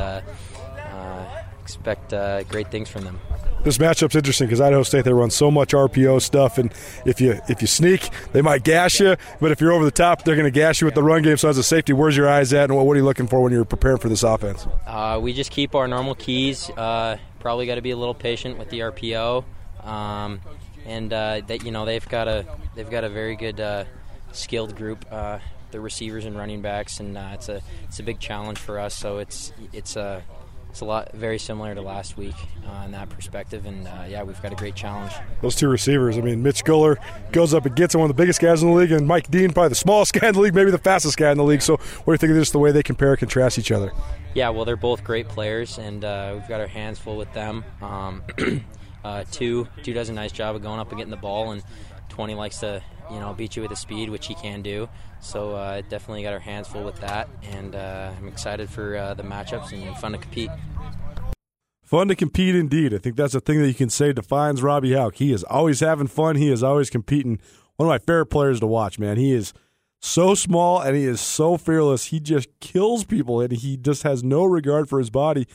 [1.68, 3.18] uh, expect great things from them
[3.64, 6.72] this matchup's interesting because Idaho State they run so much RPO stuff, and
[7.04, 9.16] if you if you sneak, they might gash you.
[9.40, 11.36] But if you're over the top, they're going to gash you with the run game.
[11.36, 13.42] So as a safety, where's your eyes at, and what, what are you looking for
[13.42, 14.66] when you're preparing for this offense?
[14.86, 16.70] Uh, we just keep our normal keys.
[16.70, 19.44] Uh, probably got to be a little patient with the RPO,
[19.84, 20.40] um,
[20.86, 23.84] and uh, that you know they've got a they've got a very good uh,
[24.32, 25.04] skilled group.
[25.10, 25.38] Uh,
[25.70, 28.94] the receivers and running backs, and uh, it's a it's a big challenge for us.
[28.94, 30.22] So it's it's a
[30.70, 32.34] it's a lot very similar to last week
[32.66, 33.66] uh, in that perspective.
[33.66, 35.12] And uh, yeah, we've got a great challenge.
[35.40, 36.18] Those two receivers.
[36.18, 36.96] I mean, Mitch Gueller
[37.32, 39.52] goes up and gets one of the biggest guys in the league, and Mike Dean,
[39.52, 41.62] probably the smallest guy in the league, maybe the fastest guy in the league.
[41.62, 43.92] So, what do you think of just the way they compare and contrast each other?
[44.34, 47.64] Yeah, well, they're both great players, and uh, we've got our hands full with them.
[47.80, 48.22] Um,
[49.04, 51.62] uh, two, two does a nice job of going up and getting the ball, and
[52.08, 54.88] 20 likes to you know beat you with the speed, which he can do.
[55.20, 59.14] So uh, definitely got our hands full with that, and uh, I'm excited for uh,
[59.14, 60.50] the matchups and fun to compete.
[61.82, 62.92] Fun to compete indeed.
[62.92, 65.14] I think that's a thing that you can say defines Robby Hauck.
[65.14, 66.36] He is always having fun.
[66.36, 67.40] He is always competing.
[67.76, 69.16] One of my favorite players to watch, man.
[69.16, 69.54] He is
[70.00, 72.06] so small and he is so fearless.
[72.06, 75.46] He just kills people and he just has no regard for his body.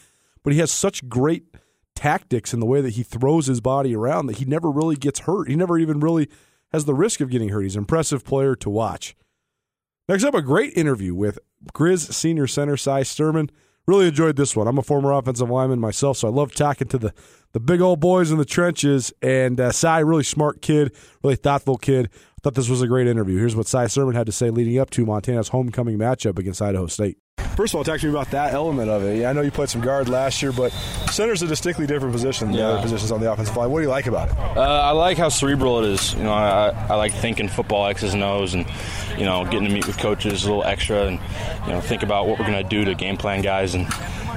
[0.43, 1.52] But he has such great
[1.95, 5.21] tactics and the way that he throws his body around that he never really gets
[5.21, 5.49] hurt.
[5.49, 6.29] He never even really
[6.71, 7.61] has the risk of getting hurt.
[7.61, 9.15] He's an impressive player to watch.
[10.09, 11.39] Next up, a great interview with
[11.73, 13.49] Grizz senior center Cy Sirmon.
[13.85, 14.67] Really enjoyed this one.
[14.67, 17.13] I'm a former offensive lineman myself, so I love talking to the,
[17.51, 19.13] the big old boys in the trenches.
[19.21, 22.09] And uh, Cy, really smart kid, really thoughtful kid.
[22.43, 23.37] I thought this was a great interview.
[23.37, 26.87] Here's what Cy Sirmon had to say leading up to Montana's homecoming matchup against Idaho
[26.87, 27.17] State.
[27.55, 29.19] First of all, talk to me about that element of it.
[29.19, 30.73] Yeah, I know you played some guard last year, but
[31.09, 32.63] center's a distinctly different position than yeah.
[32.63, 33.71] the other positions on the offensive line.
[33.71, 34.35] What do you like about it?
[34.57, 36.13] Uh, I like how cerebral it is.
[36.15, 38.65] You know, I, I like thinking football X's and O's, and
[39.17, 41.21] you know, getting to meet with coaches a little extra, and
[41.65, 43.87] you know, think about what we're going to do to game plan guys, and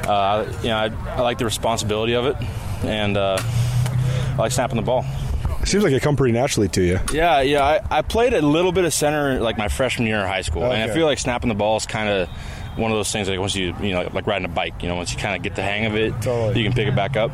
[0.06, 2.36] uh, you know, I, I, like the responsibility of it,
[2.84, 5.04] and uh, I like snapping the ball.
[5.66, 7.00] Seems like it come pretty naturally to you.
[7.12, 7.62] Yeah, yeah.
[7.62, 10.62] I, I played a little bit of center like my freshman year in high school,
[10.62, 10.80] okay.
[10.80, 12.28] and I feel like snapping the ball is kind of
[12.76, 14.94] one of those things like once you you know like riding a bike you know
[14.94, 16.58] once you kind of get the hang of it totally.
[16.58, 17.30] you can pick it back up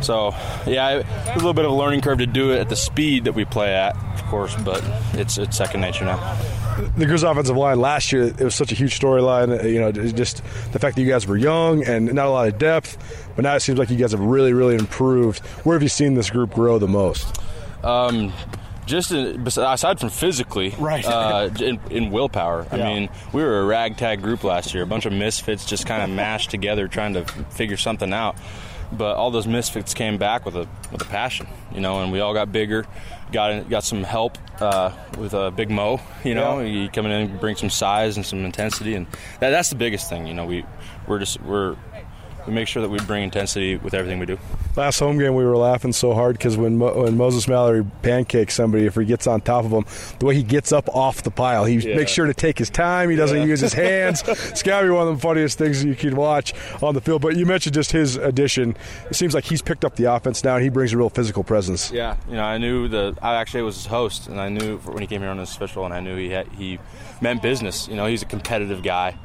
[0.00, 0.30] so
[0.66, 3.32] yeah a little bit of a learning curve to do it at the speed that
[3.32, 4.82] we play at of course but
[5.14, 6.16] it's it's second nature now
[6.96, 9.90] the Grizz offensive line last year it was such a huge storyline uh, you know
[9.90, 10.36] just
[10.72, 13.56] the fact that you guys were young and not a lot of depth but now
[13.56, 16.52] it seems like you guys have really really improved where have you seen this group
[16.52, 17.40] grow the most
[17.86, 18.32] um,
[18.86, 21.04] just in, aside from physically, right?
[21.04, 22.66] Uh, in, in, willpower.
[22.70, 22.74] Yeah.
[22.74, 26.02] I mean, we were a ragtag group last year, a bunch of misfits just kind
[26.02, 28.36] of mashed together, trying to figure something out.
[28.92, 32.20] but all those misfits came back with a with a passion, you know, and we
[32.20, 32.86] all got bigger,
[33.32, 36.82] got got some help uh, with a uh, Big Mo, you know, yeah.
[36.82, 39.06] he coming in bring some size and some intensity, and
[39.40, 40.46] that, that's the biggest thing, you know.
[40.46, 40.64] We
[41.06, 41.76] we're just we're
[42.46, 44.38] we make sure that we bring intensity with everything we do.
[44.76, 48.54] Last home game, we were laughing so hard because when Mo- when Moses Mallory pancakes
[48.54, 49.84] somebody, if he gets on top of him,
[50.18, 51.96] the way he gets up off the pile, he yeah.
[51.96, 53.10] makes sure to take his time.
[53.10, 53.44] He doesn't yeah.
[53.44, 54.22] use his hands.
[54.26, 57.22] it's got to be one of the funniest things you can watch on the field.
[57.22, 58.76] But you mentioned just his addition.
[59.10, 61.42] It seems like he's picked up the offense now, and he brings a real physical
[61.42, 61.90] presence.
[61.90, 65.00] Yeah, you know, I knew the I actually was his host, and I knew when
[65.00, 66.78] he came here on his special, and I knew he had, he
[67.20, 67.88] meant business.
[67.88, 69.16] You know, he's a competitive guy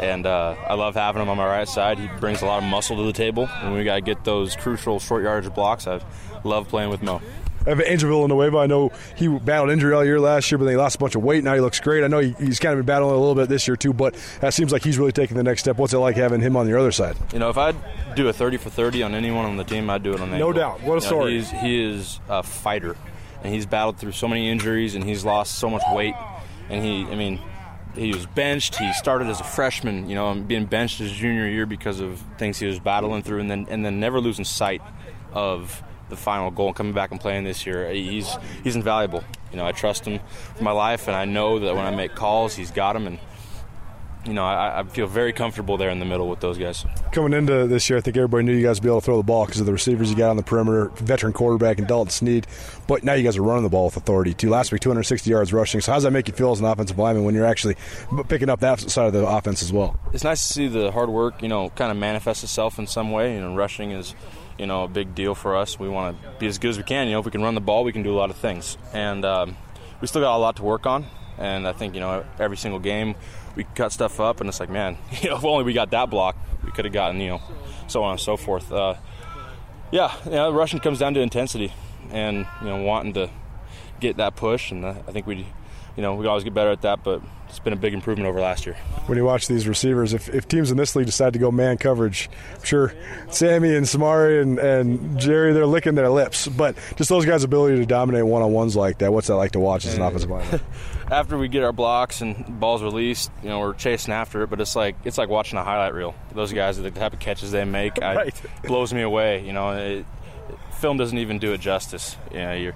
[0.00, 1.98] and uh, I love having him on my right side.
[1.98, 4.56] He brings a lot of muscle to the table, and we got to get those
[4.56, 5.86] crucial short yardage blocks.
[5.86, 6.00] I
[6.44, 7.20] love playing with Mo.
[7.66, 10.96] Angel Villanueva, I know he battled injury all year last year, but then he lost
[10.96, 11.42] a bunch of weight.
[11.42, 12.04] Now he looks great.
[12.04, 14.14] I know he, he's kind of been battling a little bit this year too, but
[14.40, 15.76] that seems like he's really taking the next step.
[15.76, 17.16] What's it like having him on the other side?
[17.32, 17.74] You know, if I'd
[18.14, 20.38] do a 30 for 30 on anyone on the team, I'd do it on Angel.
[20.48, 20.80] No doubt.
[20.82, 21.38] What a you story.
[21.40, 22.96] Know, he is a fighter,
[23.42, 26.14] and he's battled through so many injuries, and he's lost so much weight.
[26.68, 27.40] And he, I mean,
[27.94, 28.76] he was benched.
[28.76, 32.58] He started as a freshman, you know, being benched his junior year because of things
[32.58, 34.82] he was battling through, and then and then never losing sight
[35.32, 37.90] of the final goal and coming back and playing this year.
[37.90, 39.24] He's he's invaluable.
[39.50, 40.20] You know, I trust him
[40.54, 43.18] for my life, and I know that when I make calls, he's got them, and
[44.26, 46.84] you know, I, I, feel very comfortable there in the middle with those guys.
[47.12, 49.16] Coming into this year, I think everybody knew you guys would be able to throw
[49.16, 52.10] the ball because of the receivers you got on the perimeter, veteran quarterback and Dalton
[52.10, 52.46] Sneed.
[52.86, 54.50] But now you guys are running the ball with authority too.
[54.50, 55.80] Last week, 260 yards rushing.
[55.80, 57.76] So how does that make you feel as an offensive lineman when you're actually
[58.28, 59.98] picking up that side of the offense as well?
[60.12, 63.10] It's nice to see the hard work, you know, kind of manifest itself in some
[63.12, 63.34] way.
[63.34, 64.14] You know, rushing is
[64.58, 65.78] you know a big deal for us.
[65.78, 67.06] We want to be as good as we can.
[67.06, 68.76] You know, if we can run the ball, we can do a lot of things,
[68.92, 69.56] and um,
[70.00, 71.06] we still got a lot to work on.
[71.38, 73.14] And I think you know every single game
[73.56, 76.10] we cut stuff up, and it's like, man, you know, if only we got that
[76.10, 77.42] block, we could have gotten, you know,
[77.88, 78.70] so on and so forth.
[78.70, 78.94] Uh,
[79.90, 81.72] yeah, yeah, rushing comes down to intensity,
[82.10, 83.30] and you know, wanting to
[83.98, 85.46] get that push, and uh, I think we,
[85.96, 88.40] you know, we always get better at that, but it's been a big improvement over
[88.40, 88.74] last year.
[89.06, 91.78] When you watch these receivers, if, if teams in this league decide to go man
[91.78, 92.92] coverage, I'm sure
[93.30, 96.48] Sammy and Samori and, and Jerry, they're licking their lips.
[96.48, 99.52] But just those guys' ability to dominate one on ones like that, what's that like
[99.52, 100.60] to watch as an offensive lineman?
[101.10, 104.60] After we get our blocks and balls released, you know, we're chasing after it, but
[104.60, 106.14] it's like it's like watching a highlight reel.
[106.32, 108.34] Those guys, the type of catches they make, right.
[108.64, 109.46] I, blows me away.
[109.46, 110.06] You know, it,
[110.78, 112.16] film doesn't even do it justice.
[112.32, 112.72] You know,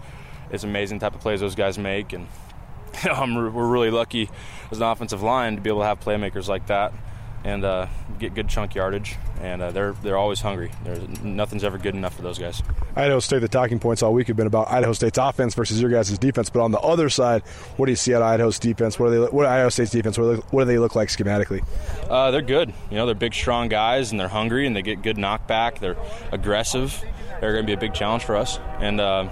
[0.51, 2.29] it's amazing type of plays those guys make, and
[3.05, 4.31] you know, we're really lucky
[4.71, 6.93] as an offensive line to be able to have playmakers like that
[7.45, 7.87] and uh,
[8.19, 9.17] get good chunk yardage.
[9.41, 10.71] And uh, they're they're always hungry.
[10.85, 12.63] There's, nothing's ever good enough for those guys.
[12.95, 15.91] Idaho State, the talking points all week have been about Idaho State's offense versus your
[15.91, 16.51] guys' defense.
[16.51, 17.43] But on the other side,
[17.77, 18.99] what do you see at Idaho's defense?
[18.99, 19.19] What are they?
[19.19, 20.19] What are Idaho State's defense?
[20.19, 21.65] What do they, what do they look like schematically?
[22.09, 22.73] Uh, they're good.
[22.91, 25.79] You know, they're big, strong guys, and they're hungry, and they get good knockback.
[25.79, 25.97] They're
[26.33, 27.03] aggressive.
[27.41, 28.59] They're going to be a big challenge for us.
[28.81, 29.31] And uh,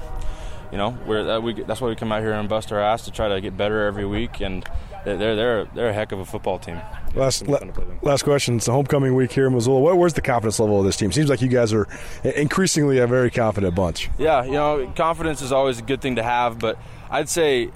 [0.72, 3.04] you know, we're, uh, we, that's why we come out here and bust our ass
[3.04, 4.40] to try to get better every week.
[4.40, 4.64] And
[5.04, 6.80] they're they're they're a heck of a football team.
[7.14, 8.56] Last last question.
[8.56, 9.80] It's a homecoming week here in Missoula.
[9.80, 11.12] What, where's the confidence level of this team?
[11.12, 11.88] Seems like you guys are
[12.24, 14.10] increasingly a very confident bunch.
[14.18, 16.78] Yeah, you know, confidence is always a good thing to have, but
[17.10, 17.70] I'd say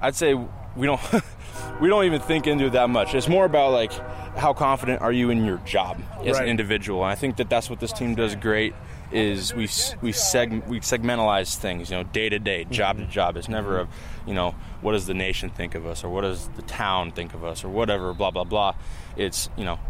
[0.00, 1.00] I'd say we don't
[1.80, 3.14] we don't even think into it that much.
[3.14, 3.92] It's more about like
[4.36, 6.44] how confident are you in your job as right.
[6.44, 7.02] an individual.
[7.02, 8.74] And I think that that's what this team does great
[9.12, 9.62] is we
[10.02, 13.36] we seg we segmentalize things, you know, day to day, job to job.
[13.36, 13.88] It's never a,
[14.30, 17.34] you know, what does the nation think of us or what does the town think
[17.34, 18.76] of us or whatever, blah blah blah.
[19.16, 19.80] It's you know,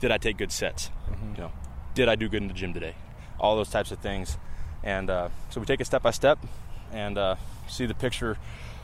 [0.00, 0.90] did I take good sets?
[1.10, 1.34] Mm-hmm.
[1.36, 1.52] You know,
[1.94, 2.94] did I do good in the gym today?
[3.40, 4.36] All those types of things,
[4.82, 6.38] and uh, so we take it step by step
[6.92, 7.36] and uh,
[7.68, 8.36] see the picture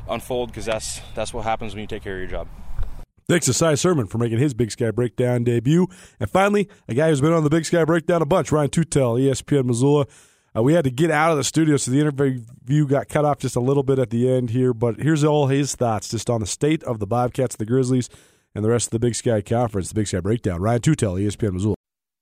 [0.09, 2.49] unfold because that's that's what happens when you take care of your job.
[3.29, 5.89] Thanks to Cy Sirmon for making his Big Sky Breakdown debut.
[6.21, 9.21] And finally, a guy who's been on the Big Sky Breakdown a bunch, Ryan Tootell,
[9.21, 10.07] ESPN Missoula.
[10.55, 13.39] Uh, we had to get out of the studio, so the interview got cut off
[13.39, 14.75] just a little bit at the end here.
[14.75, 18.11] But here's all his thoughts just on the state of the Bobcats, the Grizzlies,
[18.55, 20.61] and the rest of the Big Sky Conference, the Big Sky Breakdown.
[20.61, 21.77] Ryan Tootell, ESPN Missoula.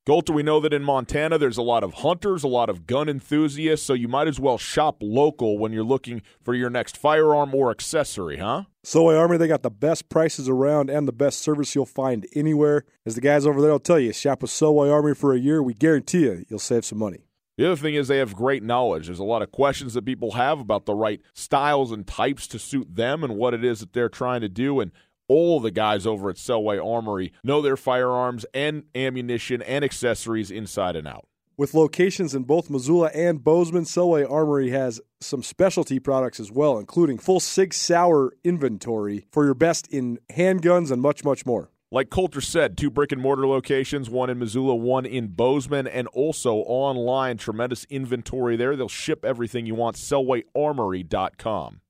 [0.07, 3.09] Colter, we know that in Montana there's a lot of hunters, a lot of gun
[3.09, 7.55] enthusiasts, so you might as well shop local when you're looking for your next firearm
[7.55, 8.65] or accessory, huh?
[8.85, 12.85] Selway Armory, they got the best prices around and the best service you'll find anywhere.
[13.05, 15.63] As the guys over there will tell you, shop with Selway Armory for a year.
[15.63, 17.27] We guarantee you, you'll save some money.
[17.61, 19.05] The other thing is they have great knowledge.
[19.05, 22.59] There's a lot of questions that people have about the right styles and types to
[22.59, 24.81] suit them and what it is that they're trying to do.
[24.81, 24.93] And
[25.29, 30.97] all the guys over at Selway Armory know their firearms and ammunition and accessories inside
[30.97, 31.27] and out.
[31.59, 36.79] With locations in both Missoula and Bozeman, Selway Armory has some specialty products as well,
[36.79, 41.71] including full Sig Sauer inventory for your best in handguns and much, much more.
[41.93, 46.07] Like Colter said, two brick and mortar locations, one in Missoula, one in Bozeman, and
[46.09, 47.37] also online.
[47.37, 48.77] Tremendous inventory there.
[48.77, 49.97] They'll ship everything you want.
[49.97, 51.81] SelwayArmory.com.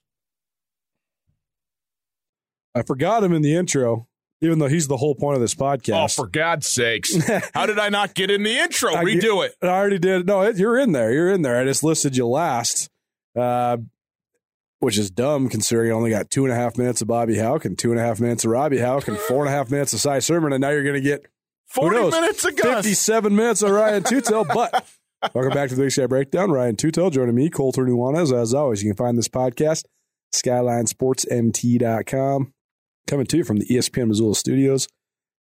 [2.74, 4.06] I forgot him in the intro,
[4.40, 6.04] even though he's the whole point of this podcast.
[6.04, 7.14] Oh, for God's sakes.
[7.54, 8.92] How did I not get in the intro?
[8.94, 9.54] Redo get- it.
[9.62, 10.26] I already did.
[10.26, 11.12] No, it, you're in there.
[11.12, 11.56] You're in there.
[11.60, 12.88] I just listed you last,
[13.36, 13.78] uh,
[14.80, 17.64] which is dumb considering I only got two and a half minutes of Bobby Hauck
[17.64, 19.92] and two and a half minutes of Robby Hauck and four and a half minutes
[19.92, 21.26] of Cy Sirmon, and now you're going to get
[21.68, 22.12] 40 knows?
[22.12, 22.84] minutes of Gus.
[22.84, 24.44] 57 minutes of Ryan Tootell.
[24.52, 24.84] But
[25.34, 26.50] welcome back to the Big Sky Breakdown.
[26.50, 28.32] Ryan Tootell joining me, Colter Nuanez.
[28.36, 29.84] As always, you can find this podcast,
[30.34, 32.52] SkylineSportsMT.com,
[33.06, 34.88] coming to you from the ESPN Missoula studios.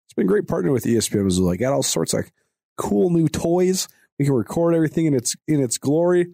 [0.07, 1.57] It's been great partnering with ESPN Missoula.
[1.57, 2.31] Got all sorts of
[2.77, 3.87] cool new toys.
[4.17, 6.27] We can record everything in its in its glory.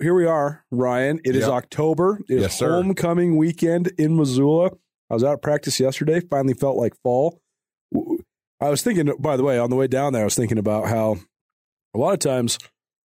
[0.00, 1.20] Here we are, Ryan.
[1.24, 1.50] It is Yep.
[1.50, 2.20] October.
[2.28, 2.70] It is Yes, sir.
[2.70, 4.70] homecoming weekend in Missoula.
[5.10, 6.20] I was out of practice yesterday.
[6.20, 7.40] Finally felt like fall.
[8.60, 10.88] I was thinking, by the way, on the way down there, I was thinking about
[10.88, 11.16] how
[11.94, 12.58] a lot of times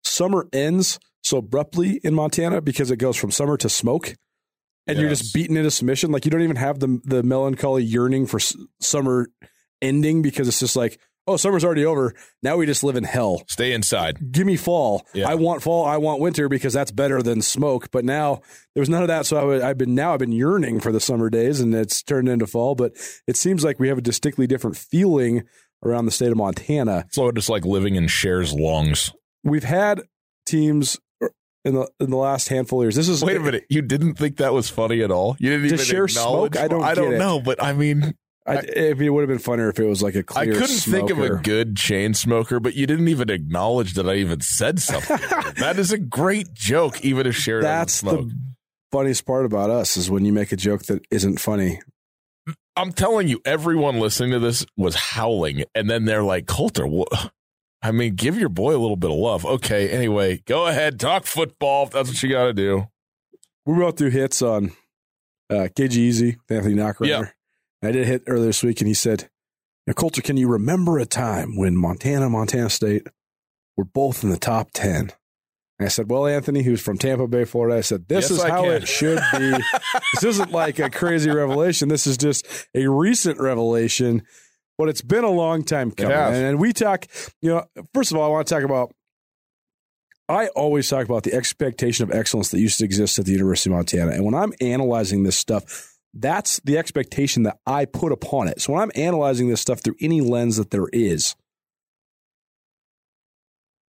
[0.04, 4.16] summer ends so abruptly in Montana because it goes from summer to smoke,
[4.88, 6.12] and you're just beaten into submission.
[6.12, 9.28] Like you don't even have the the melancholy yearning for s- summer
[9.82, 12.14] ending because it's just like, oh, summer's already over.
[12.44, 13.44] Now we just live in hell.
[13.48, 14.32] Stay inside.
[14.32, 15.06] Give me fall.
[15.14, 15.30] Yeah.
[15.30, 15.86] I want fall.
[15.86, 17.90] I want winter because that's better than smoke.
[17.92, 18.42] But now
[18.76, 19.26] there was none of that.
[19.26, 22.02] So I would, I've been now I've been yearning for the summer days, and it's
[22.04, 22.76] turned into fall.
[22.76, 22.94] But
[23.28, 25.44] it seems like we have a distinctly different feeling
[25.84, 27.06] around the state of Montana.
[27.12, 29.12] So just like living in Cher's lungs.
[29.44, 30.02] We've had
[30.46, 31.00] teams
[31.64, 32.96] in the in the last handful of years.
[32.96, 33.66] This is Wait a minute.
[33.70, 35.36] You didn't think that was funny at all?
[35.40, 36.58] You didn't To even share smoke?
[36.58, 37.18] I don't I don't it.
[37.18, 40.02] know, but I mean, I, I mean, it would have been funnier if it was
[40.02, 40.54] like a clear.
[40.54, 44.16] I couldn't think of a good chain smoker, but you didn't even acknowledge that I
[44.16, 45.18] even said something.
[45.58, 48.32] that is a great joke, even if Cher That's the
[48.92, 51.82] funniest part about us is when you make a joke that isn't funny.
[52.76, 57.06] I'm telling you, everyone listening to this was howling, and then they're like, "Colter, wha-
[57.84, 61.26] I mean, give your boy a little bit of love." Okay, anyway, go ahead, talk
[61.26, 61.86] football.
[61.86, 62.88] That's what you got to do.
[63.66, 64.72] We both do hits on
[65.50, 67.06] uh, KG Easy Anthony Knocker.
[67.06, 67.28] Yeah.
[67.84, 69.30] I did hit earlier this week, and he said,
[69.88, 73.08] now, Colter, can you remember a time when Montana Montana State
[73.76, 75.12] were both in the top 10?
[75.80, 78.40] And I said, Well, Anthony, who's from Tampa Bay, Florida, I said, This Yes, is
[78.44, 78.74] I how can.
[78.74, 79.50] it should be.
[80.14, 81.90] this isn't like a crazy revelation.
[81.90, 84.22] This is just a recent revelation,
[84.78, 86.12] but it's been a long time coming.
[86.16, 87.08] And we talk,
[87.42, 87.66] you know,
[87.96, 88.94] first of all, I want to talk about.
[90.30, 93.70] I always talk about the expectation of excellence that used to exist at the University
[93.70, 94.12] of Montana.
[94.12, 98.62] And when I'm analyzing this stuff, that's the expectation that I put upon it.
[98.62, 101.36] So when I'm analyzing this stuff through any lens that there is,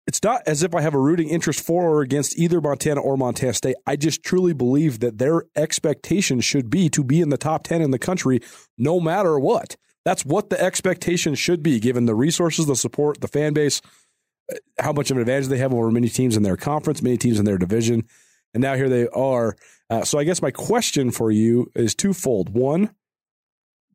[0.10, 3.16] it's not as if I have a rooting interest for or against either Montana or
[3.16, 3.76] Montana State.
[3.86, 7.82] I just truly believe that their expectation should be to be in the top 10
[7.84, 8.42] in the country
[8.76, 9.76] no matter what.
[10.06, 13.82] That's what the expectation should be, given the resources, the support, the fan base,
[14.52, 17.18] uh, how much of an advantage they have over many teams in their conference, many
[17.18, 18.08] teams in their division.
[18.54, 19.56] And now here they are.
[19.90, 22.50] Uh, so I guess my question for you is twofold.
[22.50, 22.92] One,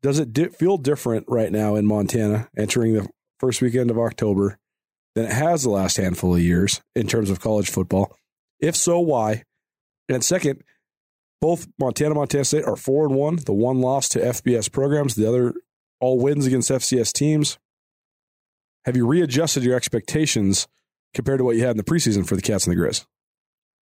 [0.01, 3.07] does it di- feel different right now in Montana entering the
[3.39, 4.57] first weekend of October
[5.15, 8.15] than it has the last handful of years in terms of college football?
[8.59, 9.43] If so, why?
[10.07, 10.63] And second,
[11.41, 13.37] both Montana Montana State are four and one.
[13.37, 15.53] The one loss to FBS programs, the other
[15.99, 17.57] all wins against FCS teams.
[18.85, 20.67] Have you readjusted your expectations
[21.13, 23.05] compared to what you had in the preseason for the Cats and the Grizz?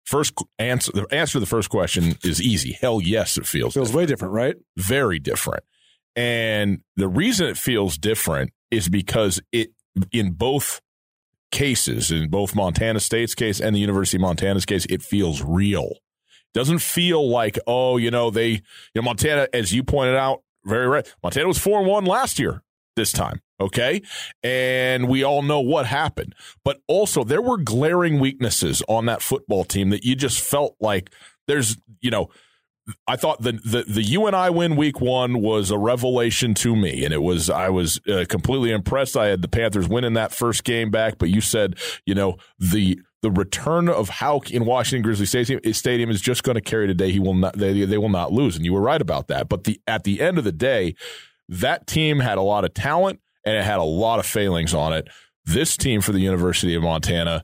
[0.05, 2.73] First answer, the answer to the first question is easy.
[2.73, 4.55] Hell yes, it feels Feels way different, right?
[4.77, 5.63] very different.
[6.15, 9.71] And the reason it feels different is because it
[10.11, 10.81] in both
[11.51, 15.97] cases, in both Montana State's case and the University of Montana's case, it feels real.
[16.53, 18.61] Doesn't feel like, oh, you know, they you
[18.95, 21.11] know, Montana, as you pointed out, very right.
[21.21, 22.62] Montana was four and one last year
[22.95, 23.41] this time.
[23.59, 24.01] Okay.
[24.43, 26.35] And we all know what happened.
[26.65, 31.11] But also there were glaring weaknesses on that football team that you just felt like
[31.47, 32.29] there's, you know,
[33.07, 37.13] I thought the, the the UNI win week one was a revelation to me, and
[37.13, 39.15] it was I was uh, completely impressed.
[39.15, 42.99] I had the Panthers winning that first game back, but you said you know the
[43.21, 47.09] the return of Hauck in Washington Grizzly Stadium, Stadium is just going to carry today.
[47.09, 49.47] He will not they they will not lose, and you were right about that.
[49.47, 50.95] But the at the end of the day,
[51.49, 54.93] that team had a lot of talent and it had a lot of failings on
[54.93, 55.07] it.
[55.45, 57.43] This team for the University of Montana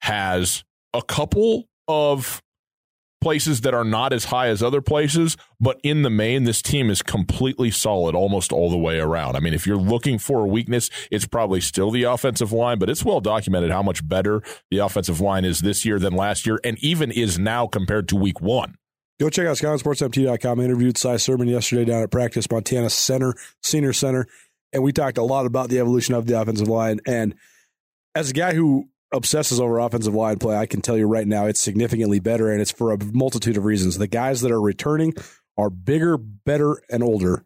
[0.00, 2.42] has a couple of
[3.20, 6.88] places that are not as high as other places, but in the main, this team
[6.88, 9.34] is completely solid almost all the way around.
[9.34, 12.88] I mean, if you're looking for a weakness, it's probably still the offensive line, but
[12.88, 16.60] it's well documented how much better the offensive line is this year than last year,
[16.62, 18.76] and even is now compared to week one
[19.20, 20.60] Go check out SkylineSportsMT.com.
[20.60, 24.26] I interviewed Cy Sirmon yesterday down at practice, Montana Center, Senior Center,
[24.72, 27.00] and we talked a lot about the evolution of the offensive line.
[27.06, 27.34] And
[28.14, 31.46] as a guy who obsesses over offensive line play, I can tell you right now
[31.46, 33.98] it's significantly better, and it's for a multitude of reasons.
[33.98, 35.14] The guys that are returning
[35.56, 37.44] are bigger, better, and older.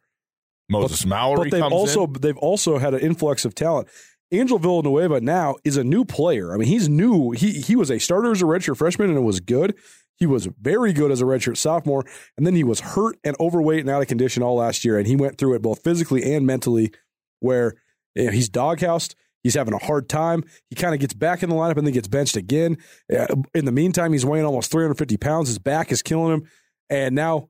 [0.68, 2.12] Moses Mallory, but they've also in.
[2.20, 3.88] they've also had an influx of talent.
[4.30, 6.54] Angel Villanueva now is a new player.
[6.54, 7.32] I mean, he's new.
[7.32, 9.76] He he was a starter as a redshirt freshman and it was good.
[10.22, 12.04] He was very good as a redshirt sophomore,
[12.36, 14.96] and then he was hurt and overweight and out of condition all last year.
[14.96, 16.92] And he went through it both physically and mentally,
[17.40, 17.74] where
[18.14, 19.16] you know, he's doghoused.
[19.42, 20.44] He's having a hard time.
[20.70, 22.78] He kind of gets back in the lineup and then gets benched again.
[23.12, 25.48] Uh, in the meantime, he's weighing almost 350 pounds.
[25.48, 26.48] His back is killing him,
[26.88, 27.48] and now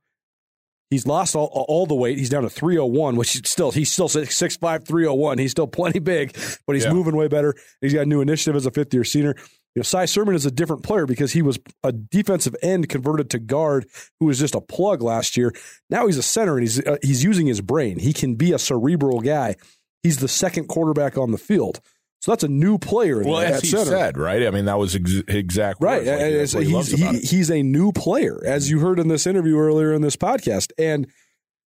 [0.88, 2.18] He's lost all, all the weight.
[2.18, 5.38] He's down to 301, which is still he's still 6'5", 301.
[5.38, 6.92] He's still plenty big, but he's yeah.
[6.92, 7.54] moving way better.
[7.80, 9.34] He's got a new initiative as a fifth year senior.
[9.74, 13.30] You know, Cy Sirmon is a different player because he was a defensive end converted
[13.30, 13.86] to guard
[14.20, 15.52] who was just a plug last year.
[15.88, 17.98] Now he's a center and he's uh, he's using his brain.
[17.98, 19.56] He can be a cerebral guy.
[20.02, 21.80] He's the second quarterback on the field.
[22.20, 23.22] So that's a new player.
[23.24, 23.90] Well, as he center.
[23.90, 24.46] said, right?
[24.46, 26.06] I mean, that was ex- exactly right.
[26.06, 30.02] Like, he's he, he's a new player, as you heard in this interview earlier in
[30.02, 31.08] this podcast, and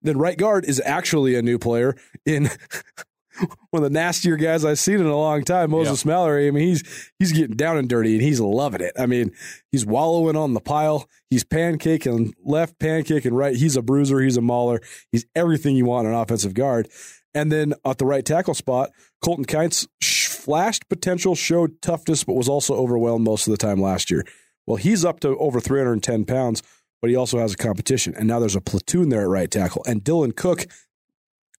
[0.03, 2.49] then right guard is actually a new player in
[3.71, 6.13] one of the nastier guys I've seen in a long time, Moses yeah.
[6.13, 6.49] Mallory.
[6.49, 8.93] I mean, he's he's getting down and dirty and he's loving it.
[8.99, 9.33] I mean,
[9.73, 11.09] he's wallowing on the pile.
[11.31, 13.57] He's pancaking left, pancaking right.
[13.57, 14.21] He's a bruiser.
[14.21, 14.81] He's a mauler.
[15.13, 16.89] He's everything you want an offensive guard.
[17.35, 18.91] And then at the right tackle spot,
[19.23, 24.11] Colton Kines flashed potential, showed toughness, but was also overwhelmed most of the time last
[24.11, 24.25] year.
[24.67, 26.63] Well, he's up to over 310 pounds,
[27.03, 28.15] but he also has a competition.
[28.17, 29.83] And now there's a platoon there at right tackle.
[29.87, 30.67] And Dylan Cook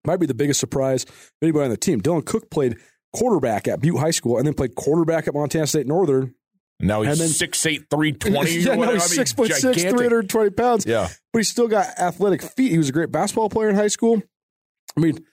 [0.08, 2.02] might be the biggest surprise of anybody on the team.
[2.02, 2.78] Dylan Cook played
[3.14, 6.34] quarterback at Butte High School and then played quarterback at Montana State Northern.
[6.80, 8.52] Now he's then, 6'8", 320.
[8.58, 10.86] Yeah, now he's six foot six, 320 pounds.
[10.86, 11.10] Yeah.
[11.34, 12.72] But he's still got athletic feet.
[12.72, 14.22] He was a great basketball player in high school.
[14.96, 15.26] I mean,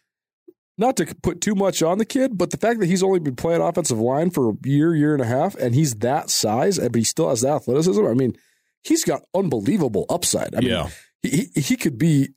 [0.79, 3.37] not to put too much on the kid, but the fact that he's only been
[3.37, 6.95] playing offensive line for a year, year and a half, and he's that size, but
[6.95, 8.05] he still has the athleticism.
[8.05, 8.37] I mean,
[8.83, 10.55] he's got unbelievable upside.
[10.55, 10.89] I mean, yeah.
[11.22, 12.31] he he could be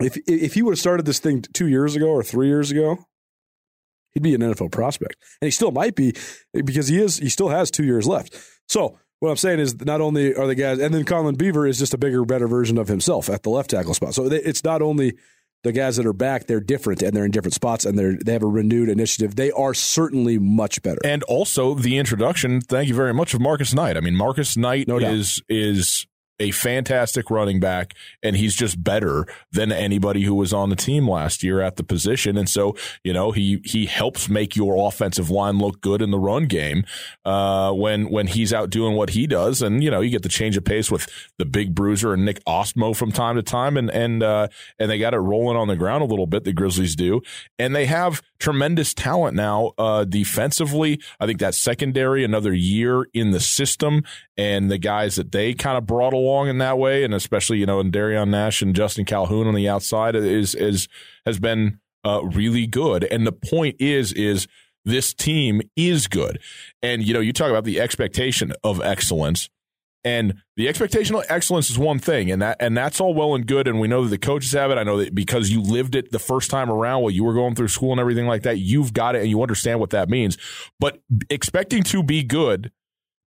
[0.00, 2.98] if if he would have started this thing two years ago or three years ago,
[4.12, 6.14] he'd be an NFL prospect, and he still might be
[6.52, 8.36] because he is he still has two years left.
[8.68, 11.78] So what I'm saying is not only are the guys, and then Conlan Beaver is
[11.78, 14.14] just a bigger, better version of himself at the left tackle spot.
[14.14, 15.14] So it's not only
[15.62, 18.32] the guys that are back, they're different and they're in different spots and they're they
[18.32, 19.36] have a renewed initiative.
[19.36, 21.00] They are certainly much better.
[21.04, 23.98] And also the introduction, thank you very much, of Marcus Knight.
[23.98, 26.06] I mean, Marcus Knight no is is
[26.40, 31.08] a fantastic running back, and he's just better than anybody who was on the team
[31.08, 32.36] last year at the position.
[32.36, 32.74] And so,
[33.04, 36.84] you know, he he helps make your offensive line look good in the run game
[37.24, 39.62] uh, when when he's out doing what he does.
[39.62, 41.06] And you know, you get the change of pace with
[41.38, 44.98] the big bruiser and Nick Ostmo from time to time, and and uh, and they
[44.98, 46.44] got it rolling on the ground a little bit.
[46.44, 47.20] The Grizzlies do,
[47.58, 51.00] and they have tremendous talent now uh, defensively.
[51.20, 54.02] I think that secondary another year in the system,
[54.36, 57.66] and the guys that they kind of brought along in that way, and especially you
[57.66, 60.88] know, and Darian Nash and Justin Calhoun on the outside is is
[61.24, 63.04] has been uh, really good.
[63.04, 64.48] And the point is is
[64.84, 66.40] this team is good,
[66.82, 69.48] and you know, you talk about the expectation of excellence.
[70.02, 73.46] And the expectation of excellence is one thing, and that and that's all well and
[73.46, 73.68] good.
[73.68, 74.78] And we know that the coaches have it.
[74.78, 77.54] I know that because you lived it the first time around while you were going
[77.54, 80.38] through school and everything like that, you've got it and you understand what that means.
[80.78, 82.72] But expecting to be good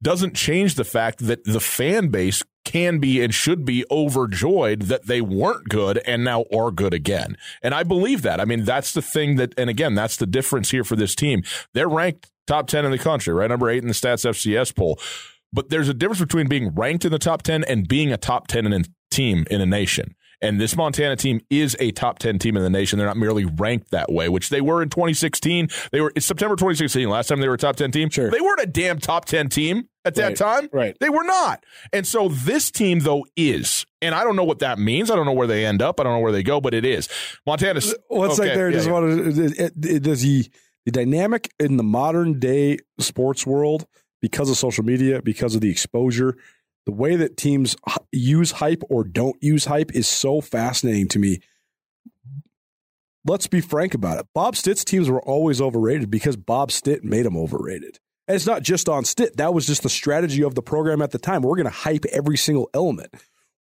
[0.01, 5.07] doesn't change the fact that the fan base can be and should be overjoyed that
[5.07, 7.37] they weren't good and now are good again.
[7.62, 8.41] And I believe that.
[8.41, 11.43] I mean, that's the thing that, and again, that's the difference here for this team.
[11.73, 13.49] They're ranked top 10 in the country, right?
[13.49, 14.99] Number eight in the Stats FCS poll.
[15.53, 18.46] But there's a difference between being ranked in the top 10 and being a top
[18.46, 20.14] 10 in a team in a nation.
[20.42, 22.98] And this Montana team is a top 10 team in the nation.
[22.98, 25.68] They're not merely ranked that way, which they were in 2016.
[25.92, 28.11] They were, it's September 2016, last time they were a top 10 team.
[28.11, 28.28] Sure.
[28.28, 30.36] They weren't a damn top 10 team at that right.
[30.36, 30.68] time.
[30.72, 30.96] Right.
[30.98, 31.62] They were not.
[31.92, 33.86] And so this team, though, is.
[34.00, 35.12] And I don't know what that means.
[35.12, 36.00] I don't know where they end up.
[36.00, 37.09] I don't know where they go, but it is.
[37.46, 37.94] Montana's.
[38.09, 38.68] What's okay, like there?
[38.68, 38.92] Yeah, just yeah.
[38.92, 40.50] wanted, does he,
[40.86, 43.86] the dynamic in the modern day sports world,
[44.23, 46.37] because of social media, because of the exposure,
[46.87, 47.77] the way that teams
[48.11, 51.41] use hype or don't use hype is so fascinating to me.
[53.27, 54.27] Let's be frank about it.
[54.35, 58.01] Bob Stitt's teams were always overrated because Bob Stitt made them overrated.
[58.27, 59.37] And it's not just on Stitt.
[59.37, 61.43] That was just the strategy of the program at the time.
[61.43, 63.14] We're going to hype every single element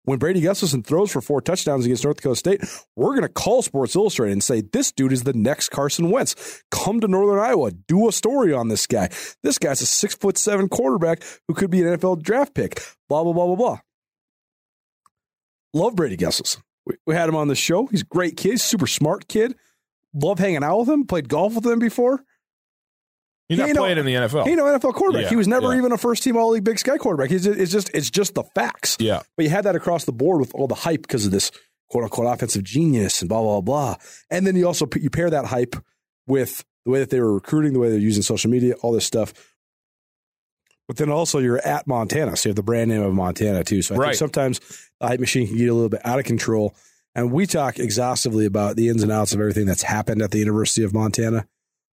[0.04, 2.64] when Brady Gustafson throws for four touchdowns against North Dakota State,
[2.96, 6.62] we're going to call Sports Illustrated and say, this dude is the next Carson Wentz.
[6.70, 9.10] Come to Northern Iowa, do a story on this guy.
[9.42, 13.22] This guy's a six foot seven quarterback who could be an NFL draft pick, blah,
[13.22, 13.78] blah, blah, blah, blah.
[15.72, 16.62] Love Brady Gustafson.
[16.86, 17.86] We, we had him on the show.
[17.86, 19.54] He's a great kid, super smart kid.
[20.14, 21.06] Love hanging out with him.
[21.06, 22.24] Played golf with him before.
[23.50, 24.46] He's He not ain't no- in the NFL.
[24.46, 25.24] He no NFL quarterback.
[25.24, 25.78] Yeah, he was never yeah.
[25.78, 27.32] even a first team All League Big Sky quarterback.
[27.32, 28.96] It's just, it's just it's just the facts.
[29.00, 29.22] yeah.
[29.36, 31.50] But you had that across the board with all the hype because of this
[31.88, 33.96] quote unquote offensive genius and blah blah blah.
[34.30, 35.74] And then you also you pair that hype
[36.28, 39.04] with the way that they were recruiting, the way they're using social media, all this
[39.04, 39.34] stuff.
[40.86, 43.82] But then also you're at Montana, so you have the brand name of Montana too.
[43.82, 44.06] So I Right.
[44.08, 44.60] think sometimes
[45.00, 46.74] the hype machine can get a little bit out of control.
[47.14, 50.38] And we talk exhaustively about the ins and outs of everything that's happened at the
[50.38, 51.46] University of Montana.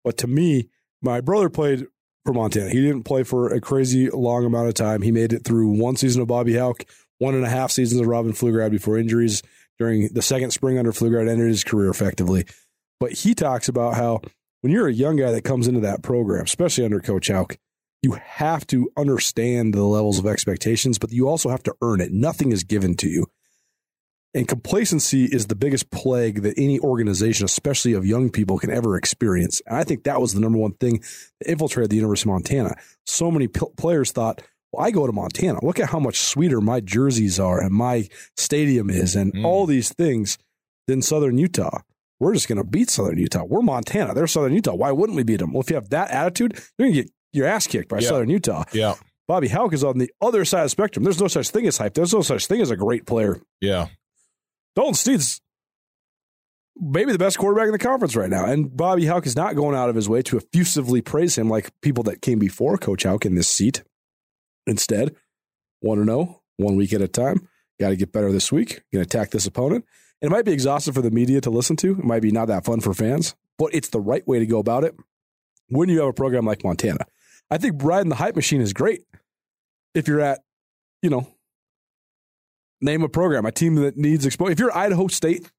[0.04, 0.70] But to me,
[1.02, 1.88] my brother played
[2.26, 2.70] for Montana.
[2.70, 5.02] He didn't play for a crazy long amount of time.
[5.02, 6.84] He made it through one season of Bobby Hauck,
[7.20, 9.42] one and a half seasons of Robin Pflugrad before injuries.
[9.78, 12.46] During the second spring under Pflugrad, ended his career effectively.
[13.00, 14.22] But he talks about how
[14.62, 17.58] when you're a young guy that comes into that program, especially under Coach Hauck,
[18.02, 22.12] you have to understand the levels of expectations, but you also have to earn it.
[22.12, 23.28] Nothing is given to you.
[24.36, 28.98] And complacency is the biggest plague that any organization, especially of young people, can ever
[28.98, 29.62] experience.
[29.66, 31.02] And I think that was the number one thing
[31.40, 32.76] that infiltrated the University of Montana.
[33.06, 34.42] So many p- players thought,
[34.74, 35.60] well, I go to Montana.
[35.64, 39.46] Look at how much sweeter my jerseys are and my stadium is and Mm.
[39.46, 40.38] all these things
[40.88, 41.80] than Southern Utah.
[42.20, 43.46] We're just going to beat Southern Utah.
[43.46, 44.14] We're Montana.
[44.14, 44.76] They're Southern Utah.
[44.76, 45.54] Why wouldn't we beat them?
[45.54, 48.08] Well, if you have that attitude, you're going to get your ass kicked by Yeah.
[48.10, 48.64] Southern Utah.
[48.74, 48.96] Yeah.
[49.28, 51.04] Bobby Hauck is on the other side of the spectrum.
[51.04, 51.94] There's no such thing as hype.
[51.94, 53.40] There's no such thing as a great player.
[53.62, 53.88] Yeah.
[54.76, 55.42] Dalton Sneed's
[56.78, 58.46] maybe the best quarterback in the conference right now.
[58.46, 61.72] And Bobby Hauck is not going out of his way to effusively praise him like
[61.82, 63.84] people that came before Coach Hauck in this seat.
[64.68, 65.16] Instead,
[65.82, 67.48] want to know one week at a time.
[67.80, 68.82] Got to get better this week.
[68.92, 69.86] Going to attack this opponent.
[70.22, 71.92] And it might be exhausting for the media to listen to.
[71.92, 74.60] It might be not that fun for fans, but it's the right way to go
[74.60, 74.96] about it
[75.70, 77.06] when you have a program like Montana.
[77.52, 79.04] I think riding the hype machine is great
[79.94, 80.40] if you're at,
[81.02, 81.28] you know,
[82.82, 84.52] name a program, a team that needs exposure.
[84.52, 85.50] If you're Idaho State,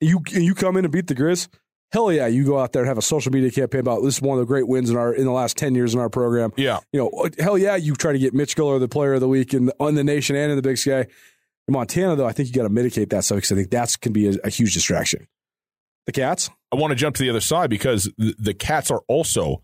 [0.00, 1.48] you you come in and beat the Grizz,
[1.92, 4.22] hell yeah, you go out there and have a social media campaign about this is
[4.22, 6.52] one of the great wins in our in the last ten years in our program.
[6.56, 6.80] Yeah.
[6.92, 9.54] You know, hell yeah, you try to get Mitch Gueller the player of the week
[9.54, 11.06] in the, on the nation and in the Big Sky.
[11.68, 13.96] In Montana, though, I think you got to mitigate that stuff because I think that's
[13.96, 15.26] can be a, a huge distraction.
[16.06, 19.02] The Cats, I want to jump to the other side because the, the Cats are
[19.06, 19.62] also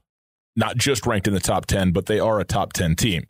[0.54, 3.24] not just ranked in the top 10, but they are a top 10 team.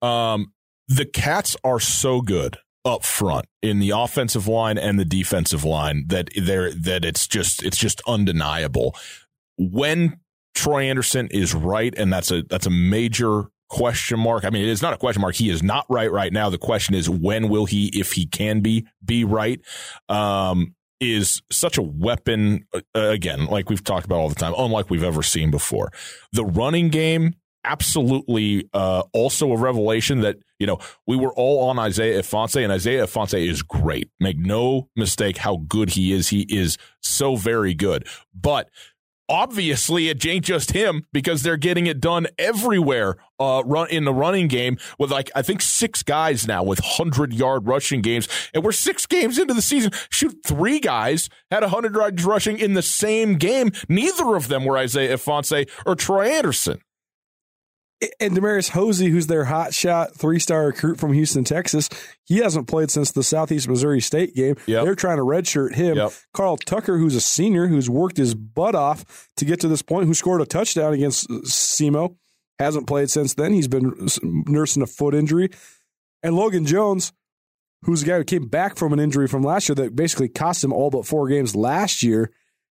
[0.00, 0.52] Um,
[0.88, 6.04] the Cats are so good up front in the offensive line and the defensive line
[6.08, 8.94] that they're that it's just it's just undeniable.
[9.56, 10.20] When
[10.54, 14.44] Troy Andersen is right, and that's a that's a major question mark.
[14.44, 15.34] I mean, it is not a question mark.
[15.34, 16.50] He is not right right now.
[16.50, 19.60] The question is when will he, if he can be, be right?
[20.08, 24.90] Um, is such a weapon uh, again, like we've talked about all the time, unlike
[24.90, 25.90] we've ever seen before.
[26.32, 31.78] The running game, absolutely, uh, also a revelation that you know we were all on
[31.78, 34.08] Isaiah Ifanse, and Isaiah Ifanse is great.
[34.18, 36.28] Make no mistake how good he is.
[36.28, 38.70] He is so very good, but
[39.28, 44.12] obviously it ain't just him because they're getting it done everywhere uh run in the
[44.12, 48.26] running game with like I think six guys now with 100 yard rushing games.
[48.54, 49.92] And we're 6 games into the season.
[50.08, 53.72] Shoot three guys had 100 yards rushing in the same game.
[53.86, 56.80] Neither of them were Isaiah Ifanse or Troy Andersen
[58.20, 61.88] and Demarius Hosey, who's their hot shot three star recruit from Houston, Texas,
[62.24, 64.56] he hasn't played since the Southeast Missouri State game.
[64.66, 64.84] Yep.
[64.84, 65.96] They're trying to redshirt him.
[65.96, 66.12] Yep.
[66.32, 70.06] Carl Tucker, who's a senior, who's worked his butt off to get to this point,
[70.06, 72.16] who scored a touchdown against uh, SEMO,
[72.58, 73.52] hasn't played since then.
[73.52, 75.50] He's been nursing a foot injury.
[76.22, 77.12] And Logan Jones,
[77.82, 80.64] who's a guy who came back from an injury from last year that basically cost
[80.64, 82.30] him all but four games last year.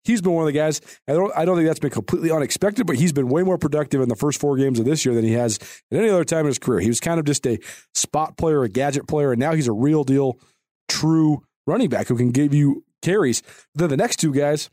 [0.07, 0.81] He's been one of the guys.
[1.07, 1.31] I don't.
[1.35, 4.15] I don't think that's been completely unexpected, but he's been way more productive in the
[4.15, 5.57] first four games of this year than he has
[5.91, 6.79] at any other time in his career.
[6.79, 7.59] He was kind of just a
[7.93, 10.39] spot player, a gadget player, and now he's a real deal,
[10.87, 13.43] true running back who can give you carries.
[13.75, 14.69] Then the next two guys,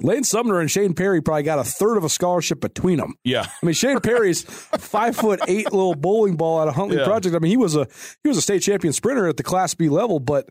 [0.00, 3.14] Lane Sumner and Shane Perry, probably got a third of a scholarship between them.
[3.24, 7.04] yeah I mean, Shane Perry's five foot eight little bowling ball out of Huntley Yeah.
[7.04, 7.36] Project.
[7.36, 7.86] I mean, he was a
[8.22, 10.48] he was a state champion sprinter at the Class B level, but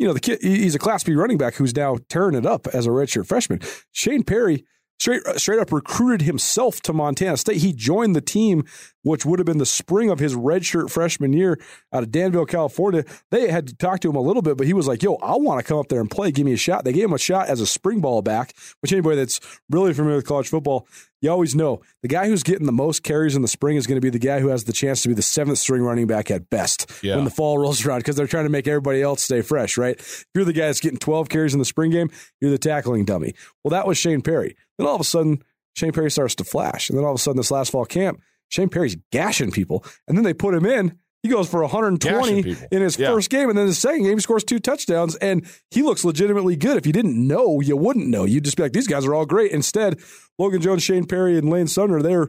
[0.00, 2.66] you know the kid he's a Class B running back who's now tearing it up
[2.68, 3.60] as a redshirt freshman.
[3.92, 4.64] Shane Perry
[4.98, 7.58] straight uh, straight up recruited himself to Montana State.
[7.58, 8.64] He joined the team,
[9.02, 11.58] which would have been the spring of his redshirt freshman year
[11.92, 13.04] out of Danville, California.
[13.30, 15.36] They had to talk to him a little bit, but he was like, "Yo, I
[15.36, 16.30] want to come up there and play.
[16.30, 18.92] Give me a shot." They gave him a shot as a spring ball back, which
[18.92, 19.40] anybody that's
[19.70, 20.86] really familiar with college football,
[21.22, 23.96] you always know the guy who's getting the most carries in the spring is going
[23.96, 26.30] to be the guy who has the chance to be the seventh string running back
[26.30, 27.16] at best Yeah.
[27.16, 29.96] when the fall rolls around because they're trying to make everybody else stay fresh, right?
[29.98, 33.04] If you're the guy that's getting 12 carries in the spring game, you're the tackling
[33.04, 33.34] dummy.
[33.62, 34.56] Well, that was Shane Perry.
[34.78, 35.42] Then all of a sudden,
[35.76, 36.88] Shane Perry starts to flash.
[36.88, 38.20] And then all of a sudden, this last fall camp,
[38.50, 39.84] Shane Perry's gashing people.
[40.06, 43.08] And then they put him in He goes for 120 in his yeah.
[43.08, 46.56] first game, and then the second game he scores two touchdowns, and he looks legitimately
[46.56, 46.76] good.
[46.76, 48.24] If you didn't know, you wouldn't know.
[48.24, 49.52] You'd just be like, these guys are all great.
[49.52, 50.00] Instead,
[50.38, 52.28] Logan Jones, Shane Perry, and Lane Sumner, they're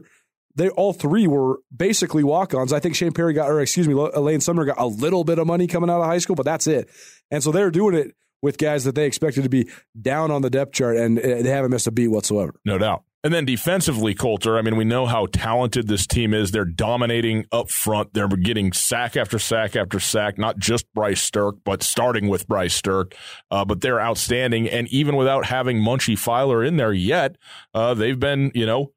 [0.54, 2.72] they all three were basically walk-ons.
[2.72, 5.38] I think Shane Perry got, or excuse me, uh, Lane Sumner got a little bit
[5.38, 6.90] of money coming out of high school, but that's it.
[7.30, 10.50] And so they're doing it with guys that they expected to be down on the
[10.50, 12.54] depth chart, and uh, they haven't missed a beat whatsoever.
[12.64, 13.04] No doubt.
[13.24, 16.50] And then defensively, Colter, I mean, we know how talented this team is.
[16.50, 18.14] They're dominating up front.
[18.14, 22.80] They're getting sack after sack after sack, not just Bryce Sterk, but starting with Bryce
[22.80, 23.14] Sterk.
[23.48, 24.68] Uh, but they're outstanding.
[24.68, 27.36] And even without having Munchie Filer in there yet,
[27.74, 28.92] uh, they've been, you know,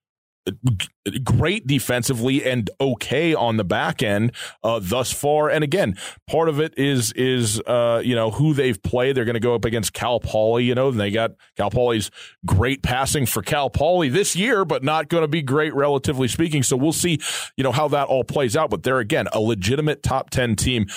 [1.23, 4.31] great defensively and okay on the back end
[4.63, 5.49] uh, thus far.
[5.49, 9.15] And again, part of it is is uh, you know who they've played.
[9.15, 10.65] They're going to go up against Cal Poly.
[10.65, 12.11] You know, and they got Cal Poly's
[12.45, 16.63] great passing for Cal Poly this year, but not going to be great relatively speaking.
[16.63, 17.19] So we'll see,
[17.57, 18.69] you know, how that all plays out.
[18.69, 20.87] But they're again a legitimate top ten team.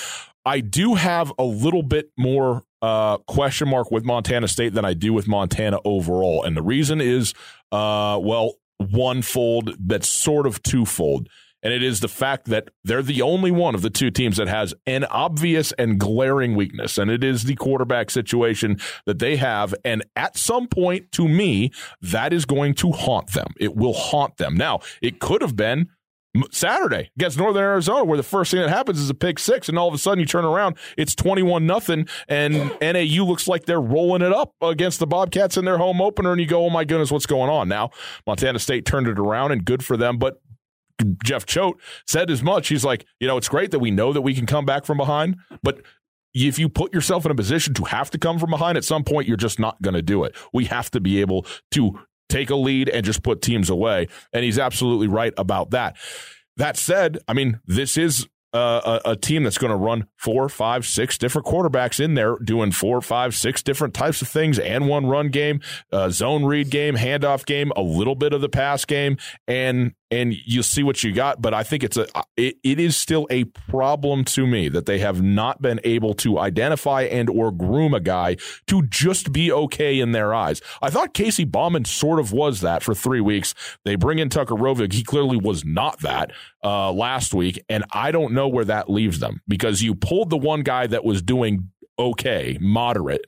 [0.45, 4.93] I do have a little bit more uh, question mark with Montana State than I
[4.93, 7.33] do with Montana overall, and the reason is,
[7.71, 11.29] uh, well, one fold that's sort of twofold.
[11.61, 14.47] And it is the fact that they're the only one of the two teams that
[14.47, 16.97] has an obvious and glaring weakness.
[16.97, 19.75] And it is the quarterback situation that they have.
[19.83, 21.71] And at some point, to me,
[22.01, 23.53] that is going to haunt them.
[23.59, 24.55] It will haunt them.
[24.55, 25.89] Now, it could have been
[26.51, 29.79] Saturday against Northern Arizona, where the first thing that happens is a pick six, and
[29.79, 33.81] all of a sudden you turn around, it's twenty-one nothing, and NAU looks like they're
[33.81, 36.85] rolling it up against the Bobcats in their home opener, and you go, "Oh my
[36.85, 37.89] goodness, what's going on?" Now
[38.27, 40.39] Montana State turned it around, and good for them, but.
[41.23, 42.67] Jeff Choate said as much.
[42.67, 44.97] He's like, you know, it's great that we know that we can come back from
[44.97, 45.81] behind, but
[46.33, 49.05] if you put yourself in a position to have to come from behind at some
[49.05, 50.35] point, you're just not going to do it.
[50.51, 51.99] We have to be able to
[52.29, 54.07] take a lead and just put teams away.
[54.31, 55.97] And he's absolutely right about that.
[56.57, 60.85] That said, I mean, this is a, a, team that's going to run four, five,
[60.85, 65.05] six different quarterbacks in there doing four, five, six different types of things and one
[65.05, 65.61] run game,
[66.09, 69.17] zone read game, handoff game, a little bit of the pass game,
[69.47, 71.41] and and you'll see what you got.
[71.41, 74.99] But I think it's a it, it is still a problem to me that they
[74.99, 78.37] have not been able to identify and or groom a guy
[78.67, 80.61] to just be okay in their eyes.
[80.81, 83.53] I thought Casey Bauman sort of was that for three weeks.
[83.85, 84.93] They bring in Tucker Rovig.
[84.93, 86.31] He clearly was not that
[86.63, 90.37] uh, last week, and I don't know where that leaves them because you pulled the
[90.37, 93.25] one guy that was doing okay, moderate,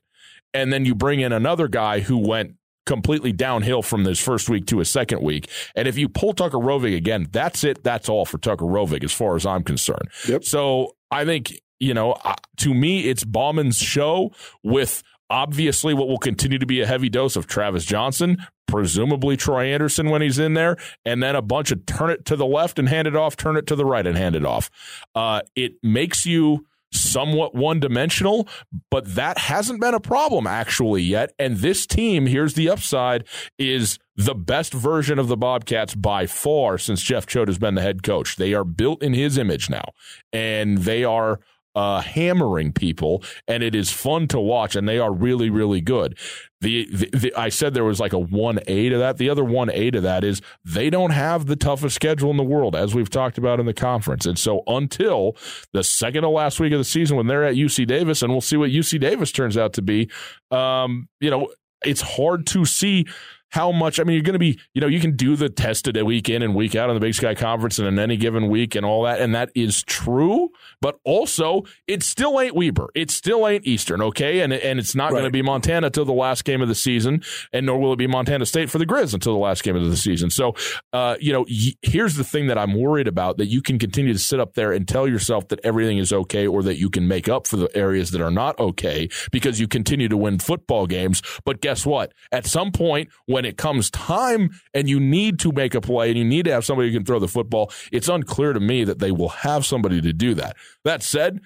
[0.54, 2.56] and then you bring in another guy who went
[2.92, 5.50] completely downhill from this first week to a second week.
[5.76, 7.86] And if you pull Tucker Rovig again, that's it.
[7.86, 10.10] That's all for Tucker Rovig as far as I'm concerned.
[10.28, 10.44] Yep.
[10.44, 12.18] So I think, you know,
[12.58, 14.32] to me, it's Bauman's show
[14.62, 19.72] with obviously what will continue to be a heavy dose of Travis Jonsen, presumably Troy
[19.74, 20.76] Andersen when he's in there,
[21.06, 23.56] and then a bunch of turn it to the left and hand it off, turn
[23.56, 24.70] it to the right and hand it off.
[25.16, 28.48] Uh, it makes you somewhat one dimensional,
[28.90, 31.34] but that hasn't been a problem actually yet.
[31.40, 33.26] And this team, here's the upside,
[33.58, 37.82] is the best version of the Bobcats by far since Jeff Choate has been the
[37.82, 38.36] head coach.
[38.36, 39.94] They are built in his image now,
[40.32, 41.40] and they are
[41.76, 46.18] uh, hammering people, and it is fun to watch, and they are really, really good.
[46.60, 49.18] The, the, the, I said there was like a one A to that.
[49.18, 52.44] The other one A to that is they don't have the toughest schedule in the
[52.44, 54.26] world, as we've talked about in the conference.
[54.26, 55.36] And so until
[55.74, 58.42] the second to last week of the season, when they're at UC Davis, and we'll
[58.42, 60.10] see what UC Davis turns out to be,
[60.52, 61.50] um, you know,
[61.84, 63.08] it's hard to see
[63.52, 64.00] how much.
[64.00, 66.30] I mean, you're going to be, you know, you can do the tested a week
[66.30, 68.86] in and week out on the Big Sky Conference and in any given week and
[68.86, 70.50] all that, and that is true.
[70.82, 72.90] But also, it still ain't Weber.
[72.96, 74.40] It still ain't Eastern, okay?
[74.40, 75.20] And and it's not right.
[75.20, 77.24] going to be Montana till the last game of the season,
[77.54, 79.88] and nor will it be Montana State for the Grizz until the last game of
[79.88, 80.30] the season.
[80.30, 80.56] So,
[80.94, 84.14] uh, you know, y- here's the thing that I'm worried about: that you can continue
[84.14, 87.08] to sit up there and tell yourself that everything is okay, or that you can
[87.08, 90.88] make up for the areas that are not okay because you continue to win football
[90.88, 91.22] games.
[91.46, 92.14] But guess what?
[92.32, 96.10] At some point, when when it comes time and you need to make a play
[96.10, 98.84] and you need to have somebody who can throw the football, it's unclear to me
[98.84, 100.56] that they will have somebody to do that.
[100.86, 101.42] That said,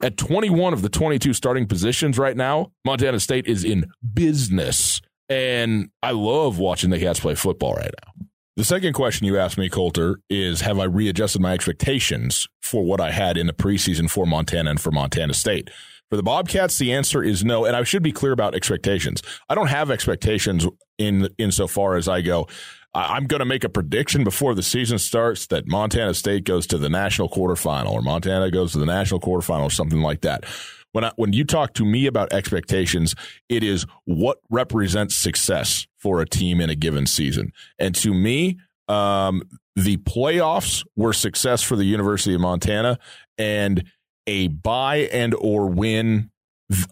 [0.00, 5.00] at 21 of the 22 starting positions right now, Montana State is in business.
[5.28, 8.26] And I love watching the Cats play football right now.
[8.56, 13.00] The second question you asked me, Colter, is Have I readjusted my expectations for what
[13.00, 15.70] I had in the preseason for Montana and for Montana State?
[16.10, 17.64] For the Bobcats, the answer is no.
[17.64, 19.22] And I should be clear about expectations.
[19.48, 20.66] I don't have expectations
[20.98, 22.48] in insofar as I go.
[22.92, 26.78] I'm going to make a prediction before the season starts that Montana State goes to
[26.78, 30.44] the national quarterfinal or Montana goes to the national quarterfinal or something like that.
[30.92, 33.14] When I, when you talk to me about expectations,
[33.48, 37.52] it is what represents success for a team in a given season.
[37.78, 38.58] And to me,
[38.88, 39.42] Um,
[39.76, 42.98] the playoffs were success for the University of Montana,
[43.38, 43.84] and
[44.30, 46.30] a buy and or win.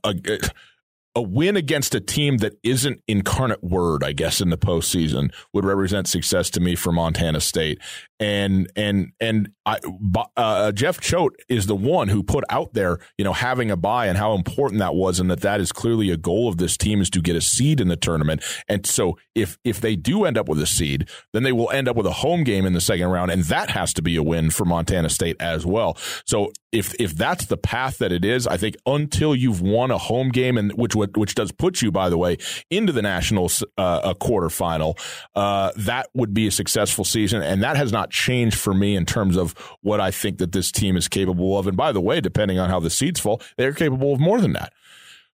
[0.02, 0.12] A,
[1.18, 5.64] a win against a team that isn't incarnate word, I guess, in the postseason would
[5.64, 7.80] represent success to me for Montana State.
[8.20, 9.78] And and and I,
[10.36, 14.06] uh, Jeff Choate is the one who put out there, you know, having a buy
[14.06, 17.00] and how important that was, and that that is clearly a goal of this team
[17.00, 18.42] is to get a seed in the tournament.
[18.68, 21.88] And so if if they do end up with a seed, then they will end
[21.88, 24.22] up with a home game in the second round, and that has to be a
[24.22, 25.96] win for Montana State as well.
[26.26, 29.98] So if if that's the path that it is, I think until you've won a
[29.98, 32.36] home game, and which would which does put you, by the way,
[32.70, 34.98] into the national uh, quarterfinal,
[35.34, 39.06] uh, that would be a successful season, and that has not changed for me in
[39.06, 39.52] terms of
[39.82, 41.66] what I think that this team is capable of.
[41.66, 44.52] And by the way, depending on how the seeds fall, they're capable of more than
[44.52, 44.72] that.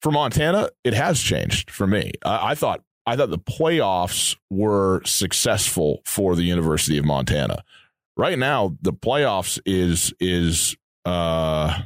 [0.01, 2.13] For Montana, it has changed for me.
[2.25, 7.65] I, I thought I thought the playoffs were successful for the University of Montana.
[8.19, 11.83] Right now, the playoffs is is uh,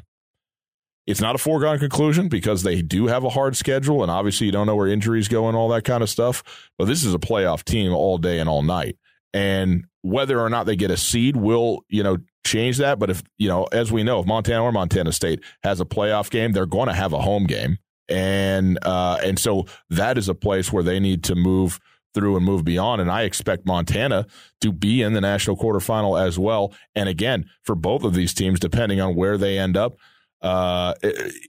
[1.06, 4.52] it's not a foregone conclusion because they do have a hard schedule, and obviously you
[4.52, 6.70] don't know where injuries go and all that kind of stuff.
[6.78, 8.96] But this is a playoff team all day and all night,
[9.32, 12.98] and whether or not they get a seed will you know change that.
[12.98, 16.30] But if you know, as we know, if Montana or Montana State has a playoff
[16.30, 17.78] game, they're going to have a home game,
[18.08, 21.80] and uh, and so that is a place where they need to move
[22.14, 23.00] through and move beyond.
[23.00, 24.26] And I expect Montana
[24.60, 26.74] to be in the national quarterfinal as well.
[26.94, 29.96] And again, for both of these teams, depending on where they end up,
[30.42, 30.94] uh,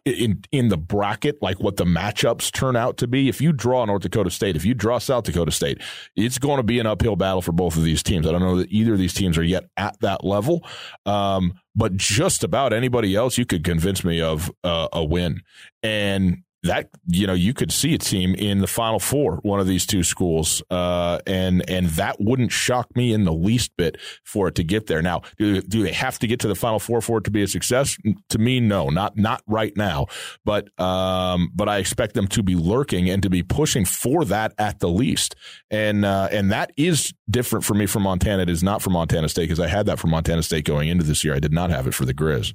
[0.05, 3.27] in in the bracket, like what the matchups turn out to be.
[3.27, 5.81] If you draw North Dakota State, if you draw South Dakota State,
[6.15, 8.27] it's going to be an uphill battle for both of these teams.
[8.27, 10.65] I don't know that either of these teams are yet at that level,
[11.05, 15.41] um, but just about anybody else, you could convince me of uh, a win.
[15.81, 19.67] And that you know you could see a team in the final four one of
[19.67, 24.47] these two schools uh, and and that wouldn't shock me in the least bit for
[24.47, 25.01] it to get there.
[25.01, 27.43] Now do, do they have to get to the final four for it to be
[27.43, 27.97] a success?
[28.29, 30.07] To me no not not right now.
[30.45, 34.53] But um, but I expect them to be lurking and to be pushing for that
[34.57, 35.35] at the least.
[35.69, 38.43] And uh, and that is different for me from Montana.
[38.43, 41.03] It is not for Montana State because I had that for Montana State going into
[41.03, 41.35] this year.
[41.35, 42.53] I did not have it for the Grizz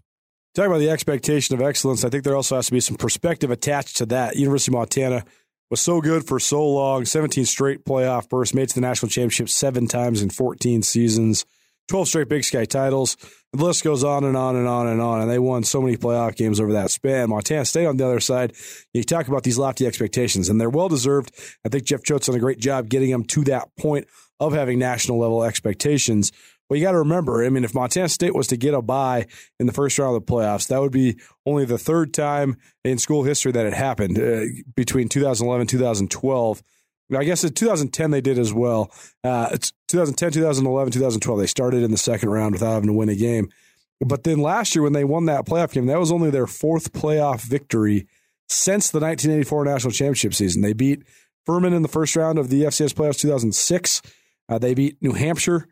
[0.54, 3.50] Talking about the expectation of excellence, I think there also has to be some perspective
[3.50, 4.36] attached to that.
[4.36, 5.24] University of Montana
[5.70, 9.48] was so good for so long 17 straight playoff bursts, made to the national championship
[9.48, 11.44] seven times in 14 seasons,
[11.88, 13.16] 12 straight Big Sky titles.
[13.52, 15.22] The list goes on and on and on and on.
[15.22, 17.30] And they won so many playoff games over that span.
[17.30, 18.52] Montana State on the other side,
[18.92, 21.32] you talk about these lofty expectations, and they're well deserved.
[21.64, 24.06] I think Jeff Choate's done a great job getting them to that point
[24.40, 26.30] of having national level expectations.
[26.68, 29.26] Well, you got to remember, I mean, if Montana State was to get a bye
[29.58, 32.98] in the first round of the playoffs, that would be only the third time in
[32.98, 34.44] school history that it happened uh,
[34.76, 36.62] between 2011 and 2012.
[37.16, 38.90] I guess in 2010 they did as well.
[39.24, 41.40] Uh, it's 2010, 2011, 2012.
[41.40, 43.48] They started in the second round without having to win a game.
[44.00, 46.92] But then last year when they won that playoff game, that was only their fourth
[46.92, 48.06] playoff victory
[48.48, 50.60] since the 1984 national championship season.
[50.62, 51.02] They beat
[51.46, 54.02] Furman in the first round of the FCS playoffs 2006.
[54.50, 55.66] Uh, they beat New Hampshire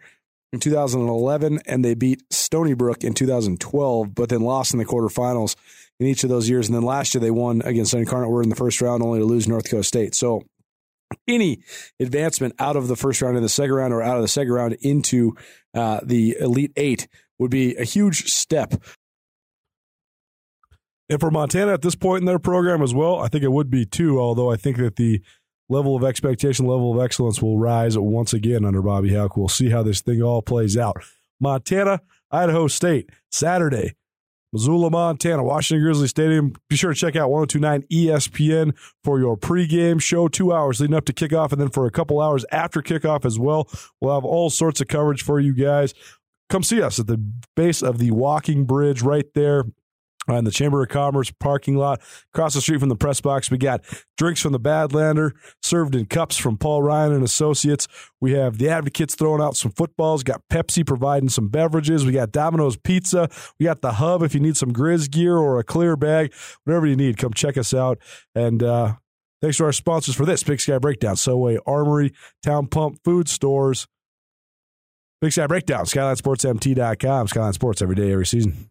[0.56, 5.54] in 2011, and they beat Stony Brook in 2012, but then lost in the quarterfinals
[6.00, 6.66] in each of those years.
[6.66, 9.24] And then last year they won against Incarnate Word in the first round, only to
[9.24, 10.14] lose North Coast State.
[10.14, 10.42] So
[11.28, 11.60] any
[12.00, 14.52] advancement out of the first round in the second round or out of the second
[14.52, 15.36] round into
[15.74, 17.06] uh, the Elite Eight
[17.38, 18.74] would be a huge step.
[21.08, 23.70] And for Montana at this point in their program as well, I think it would
[23.70, 25.22] be too, although I think that the
[25.68, 29.36] level of expectation, level of excellence will rise once again under Bobby Hauck.
[29.36, 30.96] We'll see how this thing all plays out.
[31.40, 32.00] Montana,
[32.30, 33.94] Idaho State, Saturday,
[34.52, 36.54] Missoula, Montana, Washington Grizzly Stadium.
[36.68, 41.04] Be sure to check out 1029 ESPN for your pregame show, two hours leading up
[41.06, 43.68] to kickoff, and then for a couple hours after kickoff as well.
[44.00, 45.92] We'll have all sorts of coverage for you guys.
[46.48, 47.18] Come see us at the
[47.56, 49.64] base of the walking bridge right there
[50.28, 52.00] in the Chamber of Commerce parking lot.
[52.34, 53.82] Across the street from the press box, we got
[54.16, 57.86] drinks from the Badlander served in cups from Paul Ryan and Associates.
[58.20, 60.22] We have the Advocates throwing out some footballs.
[60.22, 62.04] Got Pepsi providing some beverages.
[62.04, 63.28] We got Domino's Pizza.
[63.58, 66.32] We got the Hub if you need some Grizz gear or a clear bag,
[66.64, 67.18] whatever you need.
[67.18, 67.98] Come check us out.
[68.34, 68.94] And uh,
[69.40, 72.12] thanks to our sponsors for this Big Sky Breakdown, Selway Armory,
[72.42, 73.86] Town Pump Food Stores.
[75.20, 78.70] Big Sky Breakdown, SkylineSportsMT.com, Skyline Sports every day, every season.